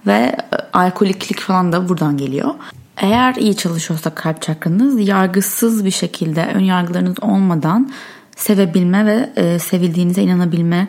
ve 0.06 0.12
e, 0.12 0.36
alkoliklik 0.72 1.40
falan 1.40 1.72
da 1.72 1.88
buradan 1.88 2.16
geliyor. 2.16 2.54
Eğer 2.96 3.34
iyi 3.34 3.56
çalışıyorsa 3.56 4.10
kalp 4.10 4.42
çakranız 4.42 5.08
yargısız 5.08 5.84
bir 5.84 5.90
şekilde 5.90 6.46
ön 6.54 6.64
yargılarınız 6.64 7.16
olmadan 7.22 7.92
sevebilme 8.38 9.06
ve 9.06 9.30
e, 9.36 9.58
sevildiğinize 9.58 10.22
inanabilme 10.22 10.88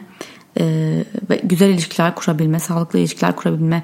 e, 0.60 0.66
ve 1.30 1.42
güzel 1.44 1.70
ilişkiler 1.70 2.16
kurabilme, 2.16 2.60
sağlıklı 2.60 3.00
ilişkiler 3.00 3.36
kurabilme 3.36 3.84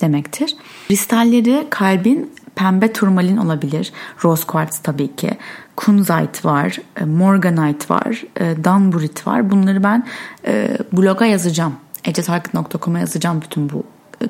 demektir. 0.00 0.56
Kristalleri 0.88 1.66
kalbin 1.70 2.32
pembe 2.54 2.92
turmalin 2.92 3.36
olabilir. 3.36 3.92
Rose 4.24 4.46
quartz 4.46 4.78
tabii 4.78 5.16
ki. 5.16 5.30
Kunzite 5.76 6.44
var, 6.44 6.78
e, 7.00 7.04
morganite 7.04 7.94
var, 7.94 8.24
e, 8.40 8.64
danburit 8.64 9.26
var. 9.26 9.50
Bunları 9.50 9.82
ben 9.82 10.06
e, 10.46 10.78
bloga 10.92 11.24
yazacağım. 11.24 11.74
ecetarkıt.com'a 12.04 12.98
yazacağım 12.98 13.40
bütün 13.42 13.70
bu 13.70 13.82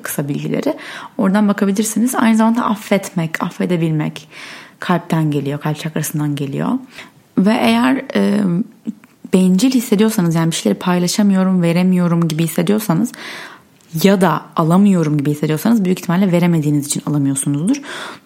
kısa 0.02 0.28
bilgileri. 0.28 0.74
Oradan 1.18 1.48
bakabilirsiniz. 1.48 2.14
Aynı 2.14 2.36
zamanda 2.36 2.64
affetmek, 2.64 3.42
affedebilmek 3.42 4.28
kalpten 4.80 5.30
geliyor, 5.30 5.60
kalp 5.60 5.78
çakrasından 5.78 6.36
geliyor. 6.36 6.68
Ve 7.38 7.52
eğer 7.52 8.02
e, 8.14 8.40
bencil 9.34 9.70
hissediyorsanız 9.70 10.34
yani 10.34 10.50
bir 10.50 10.56
şeyleri 10.56 10.78
paylaşamıyorum, 10.78 11.62
veremiyorum 11.62 12.28
gibi 12.28 12.44
hissediyorsanız 12.44 13.12
ya 14.02 14.20
da 14.20 14.42
alamıyorum 14.56 15.18
gibi 15.18 15.30
hissediyorsanız 15.30 15.84
büyük 15.84 15.98
ihtimalle 15.98 16.32
veremediğiniz 16.32 16.86
için 16.86 17.02
alamıyorsunuzdur. 17.06 17.76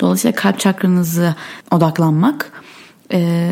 Dolayısıyla 0.01 0.35
kalp 0.35 0.59
çakranızı 0.59 1.35
odaklanmak 1.71 2.53
e, 3.13 3.51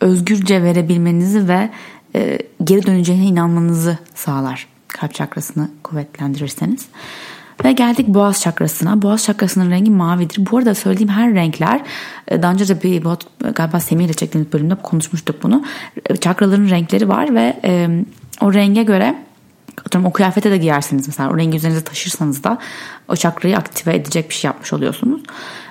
özgürce 0.00 0.62
verebilmenizi 0.62 1.48
ve 1.48 1.70
e, 2.14 2.38
geri 2.64 2.86
döneceğine 2.86 3.24
inanmanızı 3.24 3.98
sağlar 4.14 4.66
kalp 4.88 5.14
çakrasını 5.14 5.70
kuvvetlendirirseniz. 5.82 6.86
Ve 7.64 7.72
geldik 7.72 8.08
boğaz 8.08 8.40
çakrasına. 8.40 9.02
Boğaz 9.02 9.24
çakrasının 9.24 9.70
rengi 9.70 9.90
mavidir. 9.90 10.46
Bu 10.50 10.58
arada 10.58 10.74
söylediğim 10.74 11.12
her 11.12 11.34
renkler 11.34 11.80
e, 12.28 12.42
daha 12.42 12.52
önce 12.52 12.68
de 12.68 12.82
bir 12.82 13.02
galiba 13.54 13.80
Semih 13.80 14.04
ile 14.04 14.12
çektiğimiz 14.12 14.52
bölümde 14.52 14.74
konuşmuştuk 14.74 15.42
bunu. 15.42 15.64
E, 16.06 16.16
çakraların 16.16 16.68
renkleri 16.68 17.08
var 17.08 17.34
ve 17.34 17.60
e, 17.64 17.88
o 18.40 18.54
renge 18.54 18.82
göre 18.82 19.16
atıyorum 19.86 20.10
o 20.10 20.12
kıyafete 20.12 20.50
de 20.50 20.58
giyersiniz 20.58 21.06
mesela 21.08 21.30
o 21.30 21.38
rengi 21.38 21.56
üzerinize 21.56 21.84
taşırsanız 21.84 22.44
da 22.44 22.58
o 23.08 23.16
çakrayı 23.16 23.56
aktive 23.56 23.94
edecek 23.94 24.28
bir 24.28 24.34
şey 24.34 24.48
yapmış 24.48 24.72
oluyorsunuz. 24.72 25.22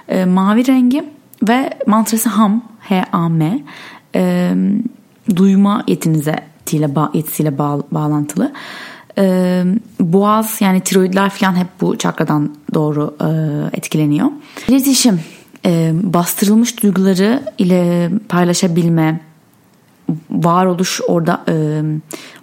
E, 0.08 0.26
mavi 0.26 0.68
rengi 0.68 1.04
ve 1.48 1.70
mantrası 1.88 2.30
ham 2.30 2.64
H-A-M 2.80 3.60
e, 4.16 4.54
duyma 5.36 5.84
yetinize 5.88 6.36
yetisiyle 7.14 7.58
bağ, 7.58 7.80
bağlantılı. 7.92 8.54
E, 9.18 9.64
boğaz 10.00 10.62
yani 10.62 10.82
tiroidler 10.82 11.30
falan 11.30 11.56
hep 11.56 11.68
bu 11.82 11.98
çakradan 11.98 12.56
doğru 12.74 13.18
e, 13.22 13.28
etkileniyor. 13.78 14.28
İletişim, 14.68 15.22
e, 15.66 15.92
bastırılmış 15.94 16.84
duyguları 16.84 17.44
ile 17.58 18.12
paylaşabilme, 18.30 19.22
varoluş 20.30 21.02
orada 21.08 21.44
e, 21.50 21.82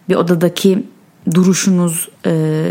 bir 0.08 0.14
odadaki 0.14 0.86
duruşunuz, 1.34 2.08
e, 2.26 2.64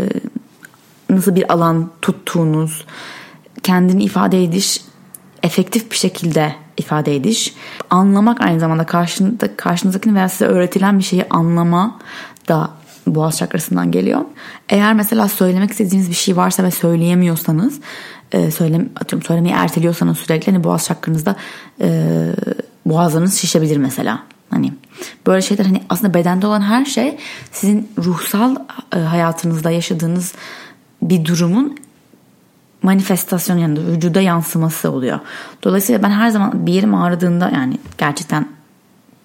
nasıl 1.10 1.34
bir 1.34 1.52
alan 1.52 1.90
tuttuğunuz, 2.02 2.84
kendini 3.62 4.04
ifade 4.04 4.44
ediş, 4.44 4.80
efektif 5.42 5.90
bir 5.90 5.96
şekilde 5.96 6.54
ifade 6.76 7.16
ediş, 7.16 7.54
anlamak 7.90 8.40
aynı 8.40 8.60
zamanda 8.60 8.86
karşında, 8.86 9.56
karşınızdakini 9.56 10.14
veya 10.14 10.28
size 10.28 10.44
öğretilen 10.44 10.98
bir 10.98 11.04
şeyi 11.04 11.24
anlama 11.30 11.98
da 12.48 12.70
boğaz 13.14 13.38
çakrasından 13.38 13.90
geliyor. 13.90 14.20
Eğer 14.68 14.94
mesela 14.94 15.28
söylemek 15.28 15.70
istediğiniz 15.70 16.08
bir 16.10 16.14
şey 16.14 16.36
varsa 16.36 16.64
ve 16.64 16.70
söyleyemiyorsanız, 16.70 17.80
e, 18.32 18.50
söylem, 18.50 18.88
atıyorum 19.00 19.26
söylemeyi 19.26 19.54
erteliyorsanız 19.54 20.18
sürekli 20.18 20.52
hani 20.52 20.64
boğaz 20.64 20.84
çakranızda 20.84 21.36
e, 21.80 22.06
boğazlarınız 22.86 23.34
şişebilir 23.34 23.76
mesela. 23.76 24.22
Hani 24.50 24.72
böyle 25.26 25.42
şeyler 25.42 25.64
hani 25.64 25.82
aslında 25.88 26.14
bedende 26.14 26.46
olan 26.46 26.60
her 26.60 26.84
şey 26.84 27.18
sizin 27.52 27.90
ruhsal 27.98 28.56
e, 28.96 28.98
hayatınızda 28.98 29.70
yaşadığınız 29.70 30.34
bir 31.02 31.24
durumun 31.24 31.78
manifestasyon 32.82 33.56
yani 33.56 33.86
vücuda 33.86 34.20
yansıması 34.20 34.90
oluyor. 34.90 35.20
Dolayısıyla 35.64 36.02
ben 36.02 36.10
her 36.10 36.30
zaman 36.30 36.66
bir 36.66 36.72
yerim 36.72 36.94
ağrıdığında 36.94 37.50
yani 37.54 37.78
gerçekten 37.98 38.47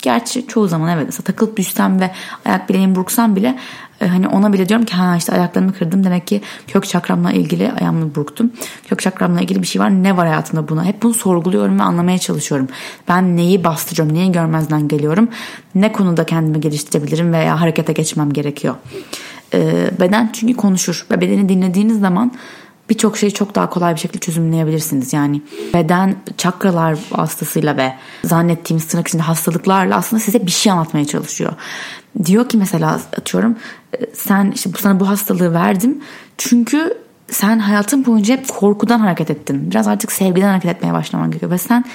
gerçi 0.04 0.48
çoğu 0.48 0.68
zaman 0.68 0.90
evet 0.90 1.06
mesela 1.06 1.24
takılıp 1.24 1.58
düşsem 1.58 2.00
ve 2.00 2.12
ayak 2.46 2.70
bileğimi 2.70 2.96
burksam 2.96 3.36
bile 3.36 3.58
e, 4.02 4.08
hani 4.08 4.28
ona 4.28 4.54
bile 4.54 4.70
diyorum 4.70 4.86
ki 4.86 4.94
ha 4.94 5.16
işte 5.18 5.34
ayaklarımı 5.34 5.74
kırdım 5.74 6.04
demek 6.04 6.28
ki 6.28 6.42
kök 6.68 6.88
çakramla 6.88 7.32
ilgili 7.32 7.72
ayağımı 7.72 8.16
burktum. 8.16 8.52
Kök 8.90 9.02
çakramla 9.02 9.42
ilgili 9.42 9.62
bir 9.62 9.68
şey 9.68 9.82
var 9.82 9.90
ne 9.90 10.18
var 10.18 10.28
hayatımda 10.28 10.70
buna? 10.70 10.86
Hep 10.86 11.04
bunu 11.04 11.14
sorguluyorum 11.14 11.80
ve 11.80 11.84
anlamaya 11.84 12.18
çalışıyorum. 12.18 12.68
Ben 13.08 13.38
neyi 13.38 13.64
bastırıyorum, 13.64 14.16
neyi 14.16 14.32
görmezden 14.32 14.88
geliyorum? 14.88 15.30
Ne 15.76 15.92
konuda 15.92 16.26
kendimi 16.26 16.62
geliştirebilirim 16.62 17.34
veya 17.34 17.62
harekete 17.62 17.94
geçmem 17.94 18.34
gerekiyor? 18.34 18.76
Ee, 19.54 19.92
beden 20.00 20.30
çünkü 20.34 20.54
konuşur 20.54 21.06
ve 21.12 21.22
bedeni 21.22 21.50
dinlediğiniz 21.50 22.00
zaman 22.00 22.32
birçok 22.90 23.18
şeyi 23.18 23.34
çok 23.34 23.56
daha 23.56 23.70
kolay 23.70 23.96
bir 23.96 24.00
şekilde 24.00 24.20
çözümleyebilirsiniz. 24.20 25.14
Yani 25.14 25.42
beden 25.74 26.16
çakralar 26.38 27.00
vasıtasıyla 27.12 27.78
ve 27.78 27.94
zannettiğimiz 28.24 28.88
tırnak 28.88 29.08
içinde 29.08 29.24
hastalıklarla 29.24 29.96
aslında 29.96 30.20
size 30.20 30.46
bir 30.46 30.52
şey 30.52 30.72
anlatmaya 30.72 31.06
çalışıyor. 31.06 31.54
Diyor 32.26 32.50
ki 32.50 32.58
mesela 32.58 33.00
atıyorum 33.18 33.56
sen 34.14 34.52
işte 34.56 34.70
sana 34.80 35.00
bu 35.00 35.10
hastalığı 35.10 35.54
verdim 35.54 36.02
çünkü 36.38 36.98
sen 37.32 37.60
hayatın 37.60 38.06
boyunca 38.06 38.38
hep 38.38 38.48
korkudan 38.48 39.00
hareket 39.00 39.32
ettin. 39.32 39.72
Biraz 39.72 39.88
artık 39.88 40.12
sevgiden 40.12 40.50
hareket 40.50 40.72
etmeye 40.72 40.94
başlaman 40.94 41.32
gerekiyor 41.32 41.52
ve 41.52 41.58
sen 41.58 41.86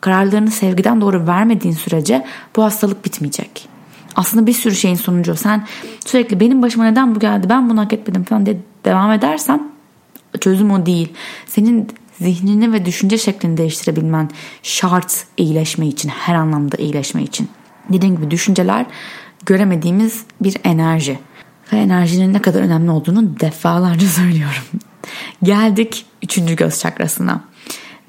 kararlarını 0.00 0.50
sevgiden 0.50 1.00
doğru 1.00 1.26
vermediğin 1.26 1.74
sürece 1.74 2.26
bu 2.56 2.64
hastalık 2.64 3.04
bitmeyecek. 3.04 3.68
Aslında 4.16 4.46
bir 4.46 4.52
sürü 4.52 4.74
şeyin 4.74 4.94
sonucu. 4.94 5.36
Sen 5.36 5.66
sürekli 6.06 6.40
benim 6.40 6.62
başıma 6.62 6.84
neden 6.84 7.14
bu 7.14 7.18
geldi 7.18 7.48
ben 7.48 7.70
bunu 7.70 7.80
hak 7.80 7.92
etmedim 7.92 8.24
falan 8.24 8.46
diye 8.46 8.56
devam 8.84 9.12
edersen 9.12 9.75
çözüm 10.40 10.70
o 10.70 10.86
değil. 10.86 11.12
Senin 11.46 11.88
zihnini 12.20 12.72
ve 12.72 12.86
düşünce 12.86 13.18
şeklini 13.18 13.56
değiştirebilmen 13.56 14.30
şart 14.62 15.24
iyileşme 15.36 15.86
için, 15.86 16.08
her 16.08 16.34
anlamda 16.34 16.76
iyileşme 16.76 17.22
için. 17.22 17.48
Dediğim 17.92 18.16
gibi 18.16 18.30
düşünceler 18.30 18.86
göremediğimiz 19.46 20.24
bir 20.40 20.56
enerji. 20.64 21.18
Ve 21.72 21.76
enerjinin 21.76 22.32
ne 22.32 22.42
kadar 22.42 22.60
önemli 22.60 22.90
olduğunu 22.90 23.40
defalarca 23.40 24.06
söylüyorum. 24.06 24.62
Geldik 25.42 26.06
üçüncü 26.22 26.56
göz 26.56 26.80
çakrasına. 26.80 27.40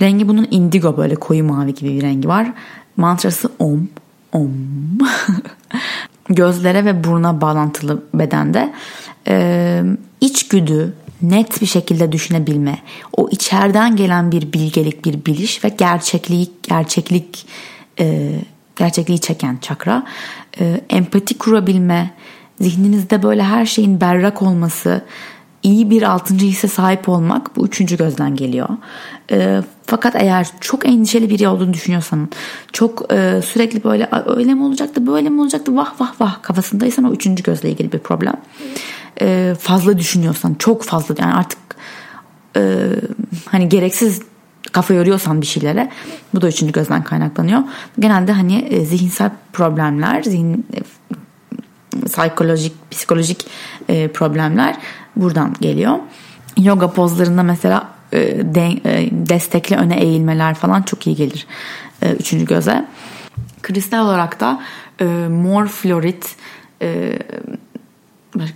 Rengi 0.02 0.28
bunun 0.28 0.48
indigo 0.52 0.98
böyle 0.98 1.16
koyu 1.16 1.44
mavi 1.44 1.74
gibi 1.74 1.94
bir 1.94 2.02
rengi 2.02 2.28
var. 2.28 2.54
Mantrası 2.98 3.52
om, 3.60 3.90
om. 4.32 4.52
Gözlere 6.30 6.86
ve 6.86 7.04
buruna 7.04 7.42
bağlantılı 7.42 8.04
bedende. 8.14 8.74
Ee, 9.28 9.84
içgüdü, 10.22 10.94
net 11.22 11.62
bir 11.62 11.66
şekilde 11.66 12.12
düşünebilme, 12.12 12.80
o 13.18 13.30
içeriden 13.30 13.96
gelen 13.96 14.32
bir 14.32 14.54
bilgelik, 14.54 15.06
bir 15.06 15.26
biliş 15.26 15.64
ve 15.64 15.70
gerçeklik, 15.70 16.64
gerçeklik, 16.64 17.46
e, 18.00 18.32
gerçekliği 18.76 19.20
çeken 19.20 19.58
çakra, 19.58 20.06
e, 20.60 20.82
empati 20.90 21.38
kurabilme, 21.38 22.14
zihninizde 22.62 23.24
böyle 23.24 23.44
her 23.44 23.66
şeyin 23.66 24.02
berrak 24.02 24.42
olması, 24.42 25.02
iyi 25.64 25.90
bir 25.90 26.04
altıncı 26.04 26.46
hisse 26.46 26.68
sahip 26.68 27.10
olmak 27.10 27.56
bu 27.56 27.66
üçüncü 27.66 27.98
gözden 27.98 28.36
geliyor. 28.36 28.70
E, 29.32 29.62
fakat 29.86 30.16
eğer 30.16 30.48
çok 30.62 30.88
endişeli 30.88 31.30
biri 31.30 31.48
olduğunu 31.48 31.74
düşünüyorsan, 31.74 32.30
çok 32.74 33.14
e, 33.14 33.42
sürekli 33.46 33.84
böyle 33.84 34.10
öyle 34.26 34.54
mi 34.54 34.64
olacaktı, 34.64 35.08
böyle 35.08 35.30
mi 35.30 35.42
olacaktı, 35.42 35.76
vah 35.76 36.02
vah 36.02 36.22
vah 36.22 36.42
kafasındaysan 36.42 37.06
o 37.06 37.14
üçüncü 37.14 37.44
gözle 37.44 37.70
ilgili 37.70 37.92
bir 37.92 38.00
problem. 38.00 38.36
E, 39.22 39.56
fazla 39.60 39.98
düşünüyorsan, 39.98 40.54
çok 40.60 40.84
fazla 40.84 41.16
yani 41.20 41.34
artık 41.34 41.60
e, 42.56 42.62
hani 43.46 43.70
gereksiz 43.70 44.22
kafa 44.72 44.94
yoruyorsan 44.94 45.42
bir 45.42 45.46
şeylere 45.46 45.92
bu 46.34 46.42
da 46.42 46.48
üçüncü 46.48 46.74
gözden 46.74 47.04
kaynaklanıyor. 47.04 47.62
Genelde 48.00 48.32
hani 48.32 48.58
e, 48.58 48.86
zihinsel 48.86 49.32
problemler, 49.54 50.24
zihin 50.24 50.66
e, 50.74 50.80
psikolojik 52.06 52.92
psikolojik 52.92 53.48
e, 53.90 54.08
problemler 54.08 54.76
buradan 55.16 55.56
geliyor. 55.62 55.98
Yoga 56.58 56.92
pozlarında 56.92 57.44
mesela 57.44 57.90
e, 58.12 58.20
de, 58.56 58.68
e, 58.86 59.10
destekli 59.12 59.76
öne 59.76 60.00
eğilmeler 60.00 60.54
falan 60.54 60.82
çok 60.82 61.08
iyi 61.08 61.16
gelir 61.16 61.48
e, 62.02 62.12
üçüncü 62.12 62.46
göze. 62.46 62.86
Kristal 63.62 64.06
olarak 64.06 64.40
da 64.40 64.62
e, 65.02 65.06
mor 65.30 65.68
florit, 65.68 66.36
e, 66.82 67.20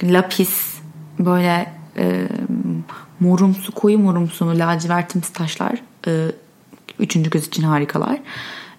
lapis, 0.03 0.79
böyle 1.19 1.73
e, 1.97 2.27
morumsu, 3.19 3.71
koyu 3.71 3.99
morumsu, 3.99 4.59
lacivertimsi 4.59 5.33
taşlar 5.33 5.81
e, 6.07 6.11
üçüncü 6.99 7.29
göz 7.29 7.47
için 7.47 7.63
harikalar. 7.63 8.19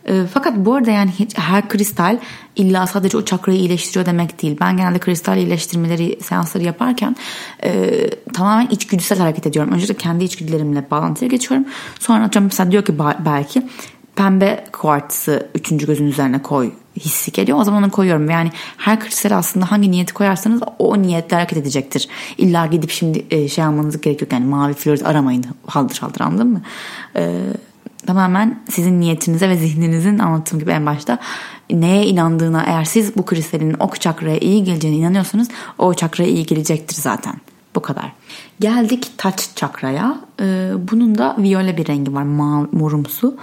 E, 0.09 0.27
fakat 0.35 0.57
bu 0.57 0.75
arada 0.75 0.91
yani 0.91 1.11
hiç, 1.11 1.39
her 1.39 1.69
kristal 1.69 2.19
illa 2.57 2.87
sadece 2.87 3.17
o 3.17 3.25
çakrayı 3.25 3.59
iyileştiriyor 3.59 4.07
demek 4.07 4.43
değil. 4.43 4.57
Ben 4.61 4.77
genelde 4.77 4.99
kristal 4.99 5.37
iyileştirmeleri 5.37 6.19
seansları 6.23 6.65
yaparken 6.65 7.17
e, 7.65 7.91
tamamen 8.33 8.67
içgüdüsel 8.67 9.19
hareket 9.19 9.47
ediyorum. 9.47 9.73
Önce 9.73 9.89
de 9.89 9.95
kendi 9.95 10.25
içgüdülerimle 10.25 10.91
bağlantıya 10.91 11.29
geçiyorum. 11.29 11.67
Sonra 11.99 12.27
hocam 12.27 12.45
mesela 12.45 12.71
diyor 12.71 12.85
ki 12.85 12.99
belki 13.25 13.63
pembe 14.17 14.65
kuartsı 14.73 15.49
üçüncü 15.55 15.87
gözün 15.87 16.07
üzerine 16.07 16.43
koy 16.43 16.73
hissi 16.97 17.33
geliyor. 17.33 17.59
O 17.59 17.65
zaman 17.65 17.83
onu 17.83 17.91
koyuyorum. 17.91 18.31
Yani 18.31 18.51
her 18.77 19.01
kristal 19.01 19.39
aslında 19.39 19.71
hangi 19.71 19.91
niyeti 19.91 20.15
koyarsanız 20.15 20.63
o 20.79 21.03
niyetle 21.03 21.37
hareket 21.37 21.59
edecektir. 21.59 22.09
İlla 22.39 22.67
gidip 22.67 22.91
şimdi 22.91 23.27
e, 23.31 23.49
şey 23.49 23.65
almanız 23.65 24.01
gerek 24.01 24.21
yok. 24.21 24.33
Yani 24.33 24.45
mavi 24.45 24.75
florit 24.75 25.07
aramayın 25.07 25.45
haldır 25.67 25.99
haldır 25.99 26.21
anladın 26.21 26.47
mı? 26.47 26.63
Ee, 27.17 27.41
tamamen 28.07 28.63
sizin 28.71 29.01
niyetinize 29.01 29.49
ve 29.49 29.57
zihninizin 29.57 30.19
anlattığım 30.19 30.59
gibi 30.59 30.71
en 30.71 30.87
başta 30.87 31.19
neye 31.71 32.07
inandığına 32.07 32.65
eğer 32.67 32.85
siz 32.85 33.17
bu 33.17 33.25
kristalin 33.25 33.77
o 33.81 33.91
çakraya 33.91 34.39
iyi 34.39 34.65
geleceğine 34.65 34.97
inanıyorsanız 34.97 35.49
o 35.79 35.95
çakraya 35.95 36.31
iyi 36.31 36.47
gelecektir 36.47 36.97
zaten. 36.97 37.35
Bu 37.75 37.83
kadar. 37.83 38.13
Geldik 38.61 39.11
taç 39.19 39.49
çakraya. 39.57 40.21
Ee, 40.41 40.71
bunun 40.91 41.19
da 41.19 41.37
viyole 41.39 41.77
bir 41.77 41.87
rengi 41.87 42.15
var. 42.15 42.23
Morumsu 42.73 43.37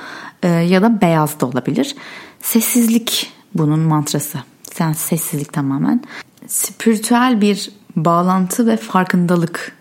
ee, 0.43 0.47
ya 0.47 0.81
da 0.81 1.01
beyaz 1.01 1.39
da 1.39 1.45
olabilir. 1.45 1.95
Sessizlik 2.41 3.31
bunun 3.55 3.79
mantrası. 3.79 4.39
Sen 4.73 4.93
sessizlik 4.93 5.53
tamamen. 5.53 6.03
Spiritüel 6.47 7.41
bir 7.41 7.71
bağlantı 7.95 8.67
ve 8.67 8.77
farkındalık 8.77 9.75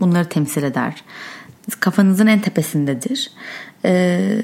bunları 0.00 0.28
temsil 0.28 0.62
eder. 0.62 1.04
Kafanızın 1.80 2.26
en 2.26 2.40
tepesindedir 2.40 3.30
e, 3.84 4.42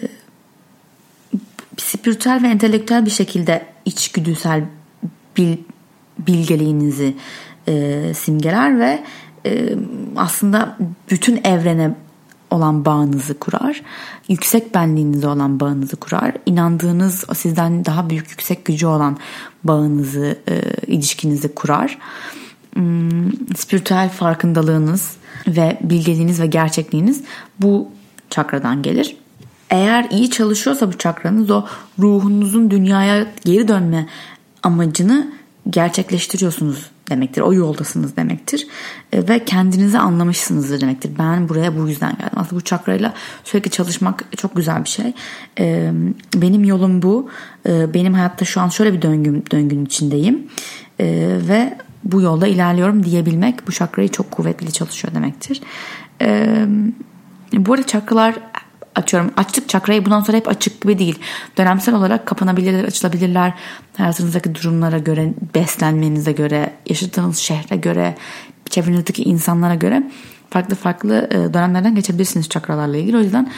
spiritüel 1.77 2.43
ve 2.43 2.49
entelektüel 2.49 3.07
bir 3.07 3.11
şekilde 3.11 3.67
içgüdüsel 3.85 4.65
bil, 5.37 5.57
bilgeliğinizi 6.19 7.15
e, 7.69 8.03
simgeler 8.15 8.79
ve 8.79 9.05
e, 9.47 9.69
aslında 10.17 10.79
bütün 11.11 11.45
evrene 11.45 11.95
olan 12.55 12.85
bağınızı 12.85 13.39
kurar. 13.39 13.83
Yüksek 14.29 14.75
benliğinize 14.75 15.29
olan 15.29 15.61
bağınızı 15.61 15.97
kurar. 15.97 16.33
İnandığınız 16.47 17.25
sizden 17.35 17.85
daha 17.85 18.11
büyük 18.11 18.31
yüksek 18.31 18.65
gücü 18.65 18.87
olan 18.87 19.19
bağınızı, 19.65 20.39
e, 20.49 20.63
ilişkinizi 20.87 21.55
kurar. 21.55 21.99
Hmm, 22.75 23.33
spiritüel 23.57 24.11
farkındalığınız 24.11 25.17
ve 25.47 25.79
bilgeliğiniz 25.83 26.41
ve 26.41 26.47
gerçekliğiniz 26.47 27.25
bu 27.59 27.89
çakradan 28.31 28.83
gelir. 28.83 29.17
Eğer 29.71 30.07
iyi 30.11 30.31
çalışıyorsa 30.31 30.93
bu 30.93 30.99
çakranız 30.99 31.51
o 31.51 31.65
ruhunuzun 31.99 32.71
dünyaya 32.71 33.27
geri 33.45 33.69
dönme 33.69 34.07
amacını 34.63 35.33
gerçekleştiriyorsunuz 35.71 36.91
demektir. 37.11 37.41
O 37.41 37.53
yoldasınız 37.53 38.17
demektir. 38.17 38.67
E, 39.13 39.29
ve 39.29 39.45
kendinizi 39.45 39.99
anlamışsınızdır 39.99 40.81
demektir. 40.81 41.11
Ben 41.19 41.49
buraya 41.49 41.79
bu 41.79 41.89
yüzden 41.89 42.13
geldim. 42.13 42.33
Aslında 42.37 42.57
bu 42.57 42.65
çakrayla 42.65 43.15
sürekli 43.45 43.71
çalışmak 43.71 44.25
çok 44.37 44.57
güzel 44.57 44.85
bir 44.85 44.89
şey. 44.89 45.13
E, 45.59 45.93
benim 46.35 46.65
yolum 46.65 47.03
bu. 47.03 47.29
E, 47.67 47.95
benim 47.95 48.15
hayatta 48.15 48.45
şu 48.45 48.61
an 48.61 48.69
şöyle 48.69 48.93
bir 48.93 49.03
döngüm, 49.03 49.43
döngünün 49.51 49.85
içindeyim. 49.85 50.47
Ve 51.01 51.79
bu 52.05 52.21
yolda 52.21 52.47
ilerliyorum 52.47 53.05
diyebilmek 53.05 53.67
bu 53.67 53.73
çakrayı 53.73 54.09
çok 54.09 54.31
kuvvetli 54.31 54.73
çalışıyor 54.73 55.15
demektir. 55.15 55.61
Bu 57.53 57.73
arada 57.73 57.87
çakralar 57.87 58.35
açıyorum. 58.95 59.31
Açtık 59.37 59.69
çakrayı 59.69 60.05
bundan 60.05 60.21
sonra 60.21 60.37
hep 60.37 60.49
açık 60.49 60.81
gibi 60.81 60.99
değil. 60.99 61.19
Dönemsel 61.59 61.95
olarak 61.95 62.27
kapanabilirler, 62.27 62.85
açılabilirler. 62.85 63.53
Hayatınızdaki 63.97 64.55
durumlara 64.55 64.99
göre, 64.99 65.35
beslenmenize 65.55 66.33
göre, 66.33 66.73
yaşadığınız 66.87 67.39
şehre 67.39 67.77
göre, 67.77 68.15
çevrenizdeki 68.71 69.23
insanlara 69.23 69.75
göre 69.75 70.03
farklı 70.51 70.75
farklı 70.75 71.29
e, 71.31 71.55
dönemlerden 71.55 71.95
geçebilirsiniz 71.95 72.49
çakralarla 72.49 72.97
ilgili. 72.97 73.17
O 73.17 73.21
yüzden 73.21 73.51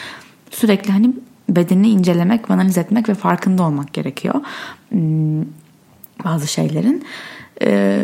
sürekli 0.51 0.93
hani 0.93 1.13
bedenini 1.49 1.89
incelemek, 1.89 2.51
analiz 2.51 2.79
etmek 2.79 3.09
ve 3.09 3.15
farkında 3.15 3.63
olmak 3.63 3.93
gerekiyor. 3.93 4.35
Hmm, 4.89 5.43
bazı 6.25 6.47
şeylerin. 6.47 7.05
E, 7.63 8.01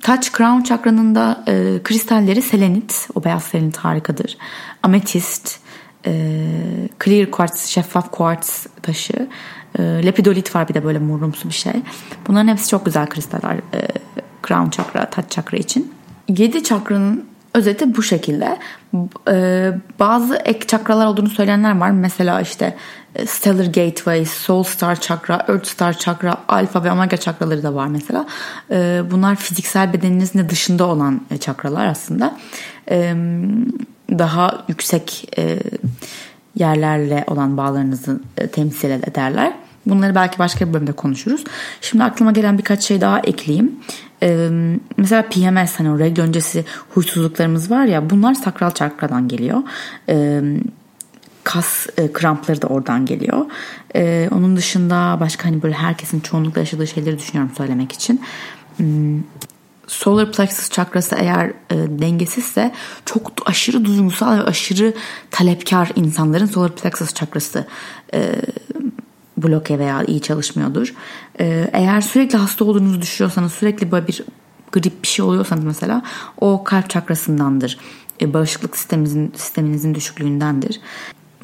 touch 0.00 0.36
Crown 0.36 0.62
çakranın 0.62 1.14
da 1.14 1.44
e, 1.48 1.82
kristalleri 1.84 2.42
selenit. 2.42 3.08
O 3.14 3.24
beyaz 3.24 3.44
selenit 3.44 3.76
harikadır. 3.76 4.36
Ametist, 4.82 5.60
e, 6.06 6.12
clear 7.04 7.30
quartz, 7.30 7.66
şeffaf 7.66 8.10
quartz 8.10 8.66
taşı. 8.82 9.28
E, 9.78 9.82
lepidolit 9.82 10.54
var 10.54 10.68
bir 10.68 10.74
de 10.74 10.84
böyle 10.84 10.98
morumsu 10.98 11.48
bir 11.48 11.54
şey. 11.54 11.72
Bunların 12.28 12.48
hepsi 12.48 12.68
çok 12.68 12.84
güzel 12.84 13.06
kristaller. 13.06 13.54
E, 13.54 13.88
crown 14.48 14.70
chakra, 14.70 15.10
touch 15.10 15.28
chakra 15.28 15.56
için. 15.58 15.92
Yedi 16.28 16.62
çakranın 16.62 17.24
özeti 17.54 17.96
bu 17.96 18.02
şekilde. 18.02 18.58
E, 19.28 19.72
bazı 20.00 20.36
ek 20.36 20.66
çakralar 20.66 21.06
olduğunu 21.06 21.28
söyleyenler 21.28 21.78
var. 21.78 21.90
Mesela 21.90 22.40
işte 22.40 22.76
e, 23.14 23.26
Stellar 23.26 23.64
Gateway, 23.64 24.24
Soul 24.24 24.62
Star 24.62 25.00
Chakra, 25.00 25.46
Earth 25.48 25.66
Star 25.66 25.98
Chakra, 25.98 26.36
Alpha 26.48 26.84
ve 26.84 26.92
Omega 26.92 27.16
çakraları 27.16 27.62
da 27.62 27.74
var 27.74 27.86
mesela. 27.86 28.26
E, 28.70 29.02
bunlar 29.10 29.36
fiziksel 29.36 29.92
bedeninizin 29.92 30.38
de 30.38 30.48
dışında 30.48 30.86
olan 30.86 31.20
çakralar 31.40 31.86
aslında. 31.86 32.36
Daha 34.10 34.64
yüksek 34.68 35.32
e, 35.38 35.58
yerlerle 36.54 37.24
olan 37.26 37.56
bağlarınızı 37.56 38.20
e, 38.38 38.46
temsil 38.46 38.90
ederler. 38.90 39.52
Bunları 39.86 40.14
belki 40.14 40.38
başka 40.38 40.68
bir 40.68 40.74
bölümde 40.74 40.92
konuşuruz. 40.92 41.44
Şimdi 41.80 42.04
aklıma 42.04 42.32
gelen 42.32 42.58
birkaç 42.58 42.82
şey 42.82 43.00
daha 43.00 43.20
ekleyeyim. 43.20 43.72
Ee, 44.22 44.48
mesela 44.96 45.22
PMS 45.22 45.74
hani 45.78 45.90
o 45.90 45.98
regl 45.98 46.20
öncesi 46.20 46.64
huysuzluklarımız 46.94 47.70
var 47.70 47.84
ya 47.84 48.10
bunlar 48.10 48.34
sakral 48.34 48.70
çakradan 48.70 49.28
geliyor. 49.28 49.62
Ee, 50.08 50.42
kas 51.44 51.86
e, 51.96 52.12
krampları 52.12 52.62
da 52.62 52.66
oradan 52.66 53.06
geliyor. 53.06 53.46
Ee, 53.96 54.28
onun 54.32 54.56
dışında 54.56 55.16
başka 55.20 55.44
hani 55.44 55.62
böyle 55.62 55.74
herkesin 55.74 56.20
çoğunlukla 56.20 56.60
yaşadığı 56.60 56.86
şeyleri 56.86 57.18
düşünüyorum 57.18 57.52
söylemek 57.56 57.92
için. 57.92 58.20
Hmm, 58.76 59.18
solar 59.86 60.32
plexus 60.32 60.70
çakrası 60.70 61.14
eğer 61.14 61.46
e, 61.48 61.76
dengesizse 61.76 62.72
çok 63.04 63.32
aşırı 63.46 63.84
duygusal 63.84 64.38
ve 64.38 64.42
aşırı 64.42 64.94
talepkar 65.30 65.90
insanların 65.96 66.46
solar 66.46 66.74
plexus 66.74 67.14
çakrası 67.14 67.66
e, 68.14 68.32
bloke 69.36 69.78
veya 69.78 70.04
iyi 70.04 70.20
çalışmıyordur. 70.20 70.94
E, 71.40 71.70
eğer 71.72 72.00
sürekli 72.00 72.38
hasta 72.38 72.64
olduğunuzu 72.64 73.02
düşünüyorsanız 73.02 73.52
sürekli 73.52 73.90
böyle 73.90 74.06
bir 74.06 74.24
grip 74.72 75.02
bir 75.02 75.08
şey 75.08 75.24
oluyorsanız 75.24 75.64
mesela 75.64 76.02
o 76.40 76.64
kalp 76.64 76.90
çakrasındandır. 76.90 77.78
E, 78.20 78.34
bağışıklık 78.34 78.76
sisteminizin, 78.76 79.32
sisteminizin 79.36 79.94
düşüklüğündendir 79.94 80.80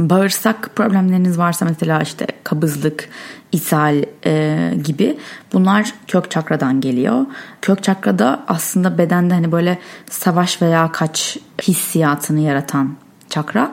bağırsak 0.09 0.71
problemleriniz 0.77 1.39
varsa 1.39 1.65
mesela 1.65 2.03
işte 2.03 2.27
kabızlık, 2.45 3.09
ishal 3.53 4.05
e, 4.27 4.75
gibi 4.85 5.19
bunlar 5.53 5.95
kök 6.07 6.31
çakradan 6.31 6.81
geliyor. 6.81 7.27
Kök 7.63 7.83
çakrada 7.83 8.45
aslında 8.49 8.99
bedende 8.99 9.35
hani 9.35 9.53
böyle 9.53 9.79
savaş 10.11 10.63
veya 10.63 10.93
kaç 10.93 11.39
hissiyatını 11.63 12.41
yaratan 12.41 12.97
çakra. 13.29 13.73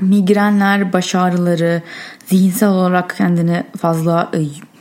Migrenler, 0.00 0.92
baş 0.92 1.14
ağrıları, 1.14 1.82
zihinsel 2.26 2.68
olarak 2.68 3.14
kendini 3.16 3.64
fazla 3.80 4.30
e, 4.34 4.38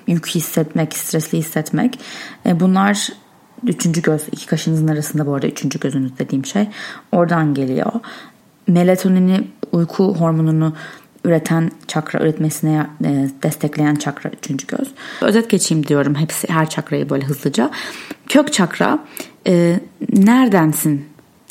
yük 0.08 0.28
hissetmek, 0.28 0.98
stresli 0.98 1.38
hissetmek 1.38 2.00
e, 2.46 2.60
bunlar 2.60 3.10
üçüncü 3.64 4.02
göz 4.02 4.22
iki 4.32 4.48
kaşınızın 4.48 4.88
arasında 4.88 5.28
bu 5.28 5.34
arada 5.34 5.48
üçüncü 5.48 5.80
gözünüz 5.80 6.20
dediğim 6.20 6.46
şey 6.46 6.68
oradan 7.12 7.54
geliyor 7.54 7.92
melatonini 8.68 9.48
uyku 9.72 10.16
hormonunu 10.16 10.74
üreten 11.26 11.72
çakra 11.88 12.20
üretmesine 12.20 12.88
e, 13.04 13.30
destekleyen 13.44 13.96
çakra 13.96 14.30
üçüncü 14.30 14.68
göz. 14.68 14.88
Özet 15.22 15.50
geçeyim 15.50 15.88
diyorum 15.88 16.16
hepsi 16.16 16.50
her 16.50 16.70
çakrayı 16.70 17.10
böyle 17.10 17.26
hızlıca. 17.26 17.72
Kök 18.30 18.54
çakra 18.54 19.00
e, 19.48 19.80
neredensin? 20.14 21.06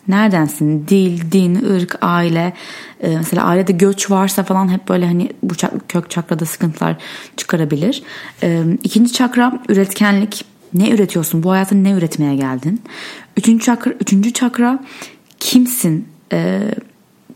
Neredensin? 0.09 0.89
Dil, 0.89 1.33
din, 1.33 1.55
ırk, 1.55 1.99
aile. 2.01 2.53
E, 3.01 3.17
mesela 3.17 3.45
ailede 3.45 3.73
göç 3.73 4.11
varsa 4.11 4.43
falan 4.43 4.69
hep 4.69 4.89
böyle 4.89 5.07
hani 5.07 5.31
bu 5.43 5.55
çak, 5.55 5.89
kök 5.89 6.11
çakrada 6.11 6.47
sıkıntılar 6.47 6.97
çıkarabilir. 7.37 8.03
E, 8.43 8.63
ikinci 8.83 9.13
çakra 9.13 9.63
üretkenlik. 9.69 10.45
Ne 10.75 10.91
üretiyorsun? 10.91 11.43
Bu 11.43 11.51
hayata 11.51 11.75
ne 11.75 11.91
üretmeye 11.91 12.37
geldin? 12.37 12.83
Üçüncü 13.37 13.65
çakra, 13.65 13.91
üçüncü 13.91 14.33
çakra 14.33 14.85
kimsin? 15.41 16.09
E, 16.33 16.61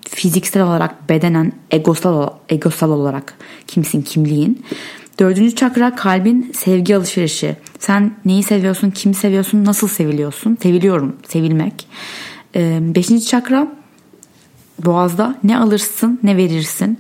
fiziksel 0.09 0.63
olarak 0.63 1.09
bedenen 1.09 1.53
egosal, 1.71 2.29
egosal 2.49 2.91
olarak 2.91 3.35
kimsin 3.67 4.03
kimliğin. 4.03 4.65
Dördüncü 5.19 5.55
çakra 5.55 5.97
kalbin 5.97 6.53
sevgi 6.55 6.97
alışverişi. 6.97 7.57
Sen 7.79 8.13
neyi 8.25 8.43
seviyorsun, 8.43 8.91
kimi 8.91 9.15
seviyorsun, 9.15 9.65
nasıl 9.65 9.89
seviliyorsun? 9.89 10.59
Seviliyorum, 10.63 11.17
sevilmek. 11.29 11.87
Ee, 12.57 12.79
beşinci 12.81 13.27
çakra 13.27 13.69
boğazda 14.85 15.39
ne 15.45 15.59
alırsın, 15.59 16.21
ne 16.23 16.37
verirsin. 16.37 16.99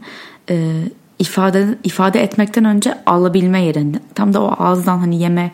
Ee, 0.50 0.72
ifade 1.18 1.78
ifade 1.84 2.22
etmekten 2.22 2.64
önce 2.64 2.98
alabilme 3.06 3.62
yerinde. 3.62 3.98
Tam 4.14 4.34
da 4.34 4.42
o 4.42 4.54
ağızdan 4.58 4.98
hani 4.98 5.22
yeme 5.22 5.52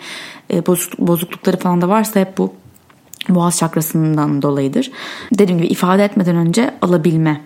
e, 0.53 0.67
bozuklukları 0.99 1.57
falan 1.57 1.81
da 1.81 1.89
varsa 1.89 2.21
hep 2.21 2.39
bu 2.39 2.55
boğaz 3.35 3.59
çakrasından 3.59 4.43
dolayıdır. 4.43 4.91
Dediğim 5.39 5.61
gibi 5.61 5.73
ifade 5.73 6.05
etmeden 6.05 6.37
önce 6.37 6.75
alabilme 6.83 7.41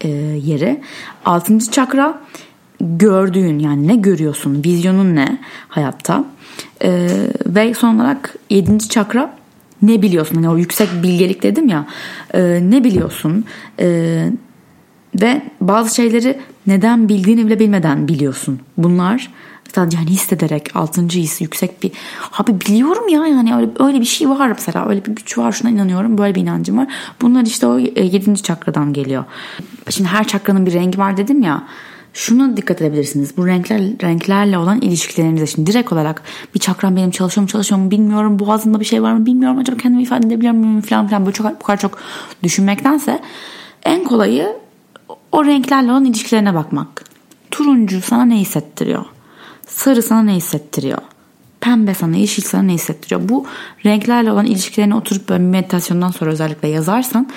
e, 0.00 0.08
yeri. 0.44 0.80
Altıncı 1.24 1.70
çakra 1.70 2.20
gördüğün 2.80 3.58
yani 3.58 3.88
ne 3.88 3.96
görüyorsun, 3.96 4.62
vizyonun 4.64 5.16
ne 5.16 5.38
hayatta. 5.68 6.24
E, 6.84 7.08
ve 7.46 7.74
son 7.74 7.96
olarak 7.96 8.34
yedinci 8.50 8.88
çakra 8.88 9.36
ne 9.82 10.02
biliyorsun? 10.02 10.34
Hani 10.34 10.48
o 10.48 10.56
yüksek 10.58 10.88
bilgelik 11.02 11.42
dedim 11.42 11.68
ya 11.68 11.86
e, 12.34 12.60
ne 12.62 12.84
biliyorsun? 12.84 13.44
E, 13.80 14.28
ve 15.22 15.42
bazı 15.60 15.94
şeyleri 15.94 16.38
neden 16.66 17.08
bildiğini 17.08 17.46
bile 17.46 17.58
bilmeden 17.58 18.08
biliyorsun. 18.08 18.60
Bunlar 18.76 19.30
sadece 19.74 19.96
hani 19.96 20.10
hissederek 20.10 20.76
altıncı 20.76 21.18
his 21.18 21.40
yüksek 21.40 21.82
bir 21.82 21.92
abi 22.38 22.60
biliyorum 22.60 23.08
ya 23.08 23.26
yani 23.26 23.54
öyle, 23.54 23.70
öyle 23.78 24.00
bir 24.00 24.04
şey 24.04 24.28
var 24.28 24.48
mesela 24.48 24.88
öyle 24.88 25.04
bir 25.04 25.12
güç 25.12 25.38
var 25.38 25.52
şuna 25.52 25.70
inanıyorum 25.70 26.18
böyle 26.18 26.34
bir 26.34 26.40
inancım 26.40 26.78
var. 26.78 26.86
Bunlar 27.22 27.42
işte 27.42 27.66
o 27.66 27.78
e, 27.78 28.04
yedinci 28.04 28.42
çakradan 28.42 28.92
geliyor. 28.92 29.24
Şimdi 29.90 30.08
her 30.08 30.26
çakranın 30.28 30.66
bir 30.66 30.72
rengi 30.72 30.98
var 30.98 31.16
dedim 31.16 31.42
ya. 31.42 31.62
Şunu 32.12 32.56
dikkat 32.56 32.82
edebilirsiniz. 32.82 33.36
Bu 33.36 33.46
renkler 33.46 33.80
renklerle 33.80 34.58
olan 34.58 34.80
ilişkilerinize 34.80 35.46
şimdi 35.46 35.72
direkt 35.72 35.92
olarak 35.92 36.22
bir 36.54 36.60
çakram 36.60 36.96
benim 36.96 37.10
çalışıyor 37.10 37.42
mu 37.42 37.48
çalışıyor 37.48 37.80
mu 37.80 37.90
bilmiyorum. 37.90 38.38
Boğazımda 38.38 38.80
bir 38.80 38.84
şey 38.84 39.02
var 39.02 39.12
mı 39.12 39.26
bilmiyorum. 39.26 39.58
Acaba 39.58 39.76
kendimi 39.76 40.02
ifade 40.02 40.26
edebiliyor 40.26 40.52
muyum 40.52 40.80
falan 40.80 41.06
filan 41.06 41.26
böyle 41.26 41.34
çok 41.34 41.60
bu 41.60 41.64
kadar 41.64 41.78
çok 41.78 41.98
düşünmektense 42.42 43.20
en 43.84 44.04
kolayı 44.04 44.56
o 45.32 45.44
renklerle 45.44 45.90
olan 45.90 46.04
ilişkilerine 46.04 46.54
bakmak. 46.54 47.04
Turuncu 47.50 48.00
sana 48.00 48.24
ne 48.24 48.36
hissettiriyor? 48.36 49.04
Sarı 49.70 50.02
sana 50.02 50.22
ne 50.22 50.34
hissettiriyor? 50.34 50.98
Pembe 51.60 51.94
sana, 51.94 52.16
yeşil 52.16 52.42
sana 52.42 52.62
ne 52.62 52.72
hissettiriyor? 52.72 53.28
Bu 53.28 53.46
renklerle 53.86 54.32
olan 54.32 54.46
ilişkilerini 54.46 54.94
oturup 54.94 55.28
böyle 55.28 55.42
meditasyondan 55.42 56.10
sonra 56.10 56.30
özellikle 56.30 56.68
yazarsan 56.68 57.28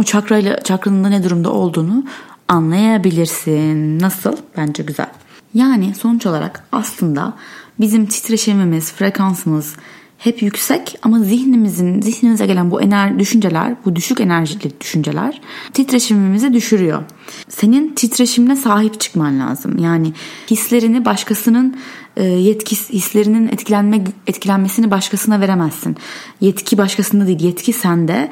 o 0.00 0.02
çakrayla 0.02 0.60
çakranın 0.60 1.04
da 1.04 1.08
ne 1.08 1.24
durumda 1.24 1.50
olduğunu 1.50 2.04
anlayabilirsin. 2.48 3.98
Nasıl? 3.98 4.36
Bence 4.56 4.82
güzel. 4.82 5.10
Yani 5.54 5.94
sonuç 5.94 6.26
olarak 6.26 6.64
aslında 6.72 7.34
bizim 7.80 8.06
titreşimimiz, 8.06 8.92
frekansımız 8.92 9.76
hep 10.24 10.42
yüksek 10.42 10.98
ama 11.02 11.18
zihnimizin 11.18 12.00
zihnimize 12.00 12.46
gelen 12.46 12.70
bu 12.70 12.82
ener 12.82 13.18
düşünceler, 13.18 13.74
bu 13.84 13.96
düşük 13.96 14.20
enerjili 14.20 14.80
düşünceler 14.80 15.40
titreşimimizi 15.72 16.52
düşürüyor. 16.52 17.02
Senin 17.48 17.94
titreşimine 17.94 18.56
sahip 18.56 19.00
çıkman 19.00 19.40
lazım. 19.40 19.78
Yani 19.78 20.12
hislerini 20.50 21.04
başkasının 21.04 21.76
e, 22.16 22.24
yetkisi 22.24 22.92
hislerinin 22.92 23.48
etkilenme 23.48 24.04
etkilenmesini 24.26 24.90
başkasına 24.90 25.40
veremezsin. 25.40 25.96
Yetki 26.40 26.78
başkasında 26.78 27.26
değil, 27.26 27.40
yetki 27.40 27.72
sende. 27.72 28.30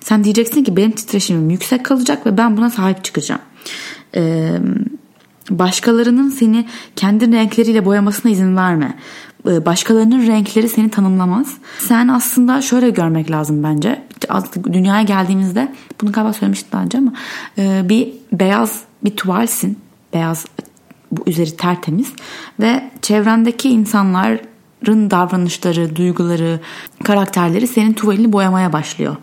Sen 0.00 0.24
diyeceksin 0.24 0.64
ki 0.64 0.76
benim 0.76 0.90
titreşimim 0.90 1.50
yüksek 1.50 1.84
kalacak 1.84 2.26
ve 2.26 2.38
ben 2.38 2.56
buna 2.56 2.70
sahip 2.70 3.04
çıkacağım. 3.04 3.40
Ee, 4.16 4.58
başkalarının 5.50 6.30
seni 6.30 6.66
kendi 6.96 7.32
renkleriyle 7.32 7.84
boyamasına 7.84 8.32
izin 8.32 8.56
verme. 8.56 8.98
E, 9.48 9.66
başkalarının 9.66 10.26
renkleri 10.26 10.68
seni 10.68 10.90
tanımlamaz. 10.90 11.54
Sen 11.78 12.08
aslında 12.08 12.62
şöyle 12.62 12.90
görmek 12.90 13.30
lazım 13.30 13.62
bence. 13.62 14.02
Dünyaya 14.72 15.02
geldiğimizde 15.02 15.72
bunu 16.00 16.12
galiba 16.12 16.32
söylemiştim 16.32 16.68
daha 16.72 16.82
önce 16.82 16.98
ama 16.98 17.12
e, 17.58 17.88
bir 17.88 18.12
beyaz 18.32 18.80
bir 19.04 19.16
tuvalsin. 19.16 19.78
Beyaz 20.14 20.46
bu 21.12 21.22
üzeri 21.26 21.56
tertemiz 21.56 22.12
ve 22.60 22.90
çevrendeki 23.02 23.68
insanların 23.68 25.10
davranışları, 25.10 25.96
duyguları, 25.96 26.60
karakterleri 27.04 27.66
senin 27.66 27.92
tuvalini 27.92 28.32
boyamaya 28.32 28.72
başlıyor. 28.72 29.16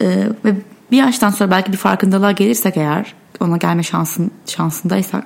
E, 0.00 0.06
ve 0.44 0.54
bir 0.90 0.96
yaştan 0.96 1.30
sonra 1.30 1.50
belki 1.50 1.72
bir 1.72 1.76
farkındalığa 1.76 2.32
gelirsek 2.32 2.76
eğer 2.76 3.14
ona 3.40 3.56
gelme 3.56 3.82
şansın 3.82 4.30
şansındaysak 4.46 5.24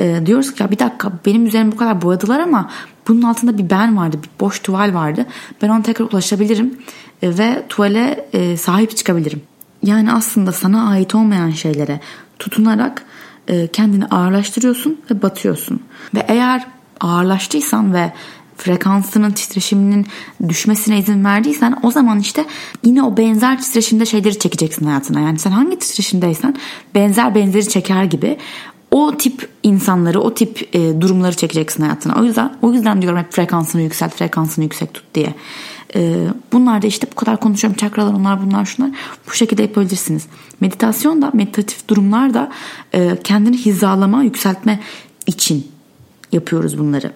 e, 0.00 0.26
diyoruz 0.26 0.54
ki 0.54 0.62
ya 0.62 0.70
bir 0.70 0.78
dakika 0.78 1.12
benim 1.26 1.46
üzerime 1.46 1.72
bu 1.72 1.76
kadar 1.76 2.02
boyadılar 2.02 2.40
ama 2.40 2.70
bunun 3.08 3.22
altında 3.22 3.58
bir 3.58 3.70
ben 3.70 3.96
vardı, 3.96 4.18
bir 4.22 4.30
boş 4.40 4.60
tuval 4.60 4.94
vardı. 4.94 5.26
Ben 5.62 5.68
ona 5.68 5.82
tekrar 5.82 6.04
ulaşabilirim 6.04 6.78
e, 7.22 7.38
ve 7.38 7.62
tuvale 7.68 8.28
e, 8.32 8.56
sahip 8.56 8.96
çıkabilirim. 8.96 9.42
Yani 9.82 10.12
aslında 10.12 10.52
sana 10.52 10.88
ait 10.90 11.14
olmayan 11.14 11.50
şeylere 11.50 12.00
tutunarak 12.38 13.04
e, 13.48 13.66
kendini 13.66 14.06
ağırlaştırıyorsun 14.06 15.00
ve 15.10 15.22
batıyorsun. 15.22 15.82
Ve 16.14 16.24
eğer 16.28 16.66
ağırlaştıysan 17.00 17.94
ve 17.94 18.12
frekansının 18.56 19.30
titreşiminin 19.30 20.06
düşmesine 20.48 20.98
izin 20.98 21.24
verdiysen 21.24 21.78
o 21.82 21.90
zaman 21.90 22.18
işte 22.20 22.44
yine 22.84 23.02
o 23.02 23.16
benzer 23.16 23.62
titreşimde 23.62 24.06
şeyleri 24.06 24.38
çekeceksin 24.38 24.86
hayatına. 24.86 25.20
Yani 25.20 25.38
sen 25.38 25.50
hangi 25.50 25.78
titreşimdeysen 25.78 26.54
benzer 26.94 27.34
benzeri 27.34 27.68
çeker 27.68 28.04
gibi 28.04 28.38
o 28.90 29.16
tip 29.16 29.48
insanları, 29.62 30.20
o 30.20 30.34
tip 30.34 30.68
e, 30.72 31.00
durumları 31.00 31.36
çekeceksin 31.36 31.82
hayatına. 31.82 32.14
O 32.20 32.24
yüzden 32.24 32.52
o 32.62 32.72
yüzden 32.72 33.02
diyorum 33.02 33.18
hep 33.18 33.32
frekansını 33.32 33.82
yükselt, 33.82 34.14
frekansını 34.14 34.64
yüksek 34.64 34.94
tut 34.94 35.04
diye. 35.14 35.34
E, 35.94 36.26
bunlar 36.52 36.82
da 36.82 36.86
işte 36.86 37.06
bu 37.12 37.16
kadar 37.16 37.40
konuşuyorum. 37.40 37.76
Çakralar 37.76 38.12
onlar 38.12 38.46
bunlar 38.46 38.64
şunlar. 38.64 38.90
Bu 39.28 39.34
şekilde 39.34 39.62
yapabilirsiniz. 39.62 40.26
Meditasyon 40.60 41.22
da 41.22 41.30
meditatif 41.34 41.88
durumlar 41.88 42.34
da 42.34 42.52
e, 42.94 43.16
kendini 43.24 43.56
hizalama, 43.56 44.22
yükseltme 44.22 44.80
için 45.26 45.66
yapıyoruz 46.32 46.78
bunları. 46.78 47.12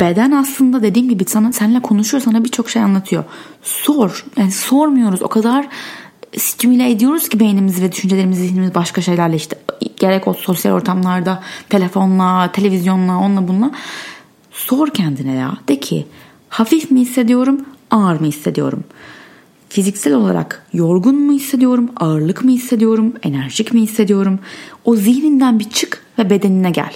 Beden 0.00 0.30
aslında 0.30 0.82
dediğim 0.82 1.08
gibi 1.08 1.24
sana 1.24 1.52
seninle 1.52 1.82
konuşuyor, 1.82 2.22
sana 2.22 2.44
birçok 2.44 2.70
şey 2.70 2.82
anlatıyor. 2.82 3.24
Sor. 3.62 4.24
Yani 4.36 4.52
sormuyoruz. 4.52 5.22
O 5.22 5.28
kadar 5.28 5.68
stimüle 6.36 6.90
ediyoruz 6.90 7.28
ki 7.28 7.40
beynimizi 7.40 7.82
ve 7.82 7.92
düşüncelerimizi, 7.92 8.42
zihnimizi 8.42 8.74
başka 8.74 9.00
şeylerle 9.00 9.36
işte 9.36 9.56
gerek 9.96 10.28
o 10.28 10.34
sosyal 10.34 10.72
ortamlarda, 10.72 11.42
telefonla, 11.68 12.52
televizyonla, 12.52 13.18
onunla 13.18 13.48
bununla. 13.48 13.70
Sor 14.50 14.90
kendine 14.90 15.32
ya. 15.32 15.52
De 15.68 15.80
ki 15.80 16.06
hafif 16.48 16.90
mi 16.90 17.00
hissediyorum, 17.00 17.60
ağır 17.90 18.20
mı 18.20 18.26
hissediyorum? 18.26 18.84
fiziksel 19.70 20.14
olarak 20.14 20.66
yorgun 20.72 21.14
mu 21.14 21.32
hissediyorum, 21.32 21.90
ağırlık 21.96 22.44
mı 22.44 22.50
hissediyorum, 22.50 23.12
enerjik 23.22 23.74
mi 23.74 23.80
hissediyorum? 23.80 24.38
O 24.84 24.96
zihninden 24.96 25.58
bir 25.58 25.70
çık 25.70 26.04
ve 26.18 26.30
bedenine 26.30 26.70
gel. 26.70 26.92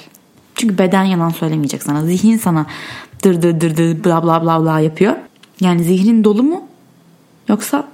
Çünkü 0.54 0.78
beden 0.78 1.04
yalan 1.04 1.30
söylemeyecek 1.30 1.82
sana. 1.82 2.02
Zihin 2.02 2.36
sana 2.36 2.66
dır 3.24 3.42
dır 3.42 3.60
dır 3.60 3.76
dır 3.76 4.04
bla 4.04 4.22
bla 4.22 4.42
bla 4.42 4.62
bla 4.62 4.80
yapıyor. 4.80 5.14
Yani 5.60 5.84
zihnin 5.84 6.24
dolu 6.24 6.42
mu? 6.42 6.64
Yoksa 7.48 7.88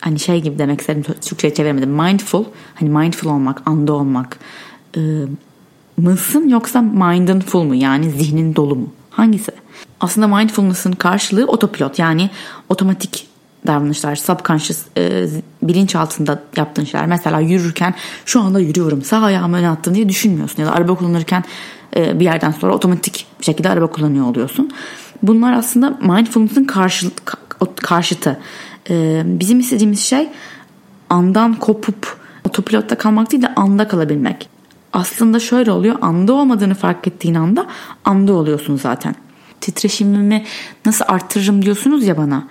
hani 0.00 0.18
şey 0.18 0.42
gibi 0.42 0.58
demek 0.58 0.80
istedim 0.80 1.02
Türkçe'ye 1.20 1.54
çeviremedim. 1.54 1.90
Mindful, 1.90 2.44
hani 2.74 2.88
mindful 2.90 3.30
olmak, 3.30 3.62
anda 3.66 3.92
olmak 3.92 4.38
e, 4.96 5.00
mısın 5.96 6.48
yoksa 6.48 6.82
mindın 6.82 7.40
full 7.40 7.62
mu? 7.62 7.74
Yani 7.74 8.10
zihnin 8.10 8.56
dolu 8.56 8.76
mu? 8.76 8.92
Hangisi? 9.10 9.52
Aslında 10.00 10.36
mindfulness'ın 10.36 10.92
karşılığı 10.92 11.46
otopilot 11.46 11.98
yani 11.98 12.30
otomatik 12.68 13.28
davranışlar, 13.66 14.16
subconscious, 14.16 14.82
e, 14.96 15.26
bilinç 15.62 15.96
altında 15.96 16.42
yaptığın 16.56 16.84
şeyler. 16.84 17.06
Mesela 17.06 17.40
yürürken 17.40 17.94
şu 18.26 18.40
anda 18.40 18.60
yürüyorum, 18.60 19.02
sağ 19.02 19.22
ayağımı 19.22 19.56
öne 19.56 19.68
attım 19.68 19.94
diye 19.94 20.08
düşünmüyorsun. 20.08 20.62
Ya 20.62 20.68
da 20.68 20.72
araba 20.72 20.94
kullanırken 20.94 21.44
e, 21.96 22.20
bir 22.20 22.24
yerden 22.24 22.50
sonra 22.50 22.74
otomatik 22.74 23.26
bir 23.40 23.44
şekilde 23.44 23.68
araba 23.68 23.86
kullanıyor 23.86 24.26
oluyorsun. 24.26 24.70
Bunlar 25.22 25.52
aslında 25.52 25.90
mindfulness'ın 25.90 26.64
karşı, 26.64 27.10
karşıtı. 27.76 28.40
E, 28.90 29.22
bizim 29.26 29.60
istediğimiz 29.60 30.00
şey 30.00 30.28
andan 31.10 31.54
kopup 31.54 32.16
otopilotta 32.48 32.98
kalmak 32.98 33.32
değil 33.32 33.42
de 33.42 33.54
anda 33.54 33.88
kalabilmek. 33.88 34.48
Aslında 34.92 35.40
şöyle 35.40 35.70
oluyor, 35.70 35.96
anda 36.00 36.32
olmadığını 36.32 36.74
fark 36.74 37.06
ettiğin 37.06 37.34
anda 37.34 37.66
anda 38.04 38.32
oluyorsun 38.32 38.76
zaten. 38.76 39.14
Titreşimimi 39.60 40.44
nasıl 40.86 41.04
arttırırım 41.08 41.62
diyorsunuz 41.62 42.06
ya 42.06 42.16
bana. 42.16 42.48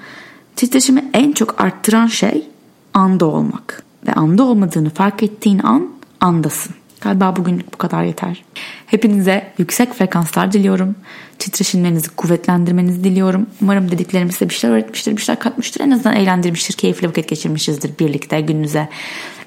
Titreşimi 0.55 1.05
en 1.13 1.31
çok 1.31 1.61
arttıran 1.61 2.07
şey 2.07 2.47
anda 2.93 3.25
olmak. 3.25 3.83
Ve 4.07 4.13
anda 4.13 4.43
olmadığını 4.43 4.89
fark 4.89 5.23
ettiğin 5.23 5.59
an 5.59 5.89
andasın. 6.19 6.75
Galiba 7.01 7.35
bugünlük 7.35 7.73
bu 7.73 7.77
kadar 7.77 8.03
yeter. 8.03 8.43
Hepinize 8.85 9.51
yüksek 9.57 9.93
frekanslar 9.93 10.51
diliyorum. 10.51 10.95
Titreşimlerinizi 11.39 12.09
kuvvetlendirmenizi 12.09 13.03
diliyorum. 13.03 13.47
Umarım 13.61 13.91
dediklerim 13.91 14.31
size 14.31 14.49
bir 14.49 14.53
şeyler 14.53 14.75
öğretmiştir, 14.75 15.17
bir 15.17 15.21
şeyler 15.21 15.39
katmıştır. 15.39 15.81
En 15.81 15.91
azından 15.91 16.15
eğlendirmiştir, 16.15 16.73
keyifli 16.73 17.07
vakit 17.07 17.27
geçirmişizdir 17.27 17.99
birlikte 17.99 18.41
gününüze. 18.41 18.89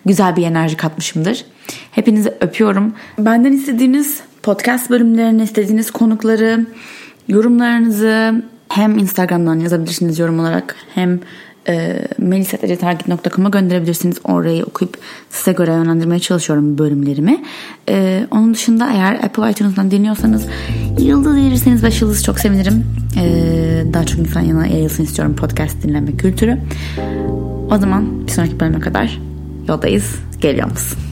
Güzel 0.07 0.37
bir 0.37 0.43
enerji 0.43 0.77
katmışımdır. 0.77 1.45
Hepinizi 1.91 2.35
öpüyorum. 2.41 2.93
Benden 3.19 3.53
istediğiniz 3.53 4.21
podcast 4.43 4.91
bölümlerini, 4.91 5.43
istediğiniz 5.43 5.91
konukları, 5.91 6.67
yorumlarınızı 7.29 8.43
hem 8.69 8.99
Instagram'dan 8.99 9.59
yazabilirsiniz 9.59 10.19
yorum 10.19 10.41
olarak 10.41 10.77
hem 10.95 11.21
e, 11.69 12.05
melisat.target.com'a 12.19 13.49
gönderebilirsiniz. 13.49 14.17
Orayı 14.25 14.65
okuyup 14.65 14.99
size 15.31 15.53
göre 15.53 15.71
yönlendirmeye 15.71 16.21
çalışıyorum 16.21 16.79
bölümlerimi. 16.79 17.45
E, 17.89 18.27
onun 18.31 18.55
dışında 18.55 18.93
eğer 18.93 19.15
Apple 19.15 19.51
iTunes'dan 19.51 19.91
dinliyorsanız 19.91 20.47
yıldız 20.99 21.37
verirseniz 21.37 21.83
5 21.83 22.03
yıldız 22.03 22.25
çok 22.25 22.39
sevinirim. 22.39 22.85
E, 23.17 23.25
daha 23.93 24.07
çok 24.07 24.21
insan 24.21 24.41
yana 24.41 24.67
yayılsın 24.67 25.05
istiyorum 25.05 25.37
podcast 25.37 25.83
dinleme 25.83 26.13
kültürü. 26.13 26.59
O 27.71 27.79
zaman 27.79 28.27
bir 28.27 28.33
sonraki 28.33 28.61
bölüme 28.61 28.81
kadar 28.81 29.21
yoldayız. 29.69 30.15
Geliyor 30.41 30.71
musun? 30.71 31.08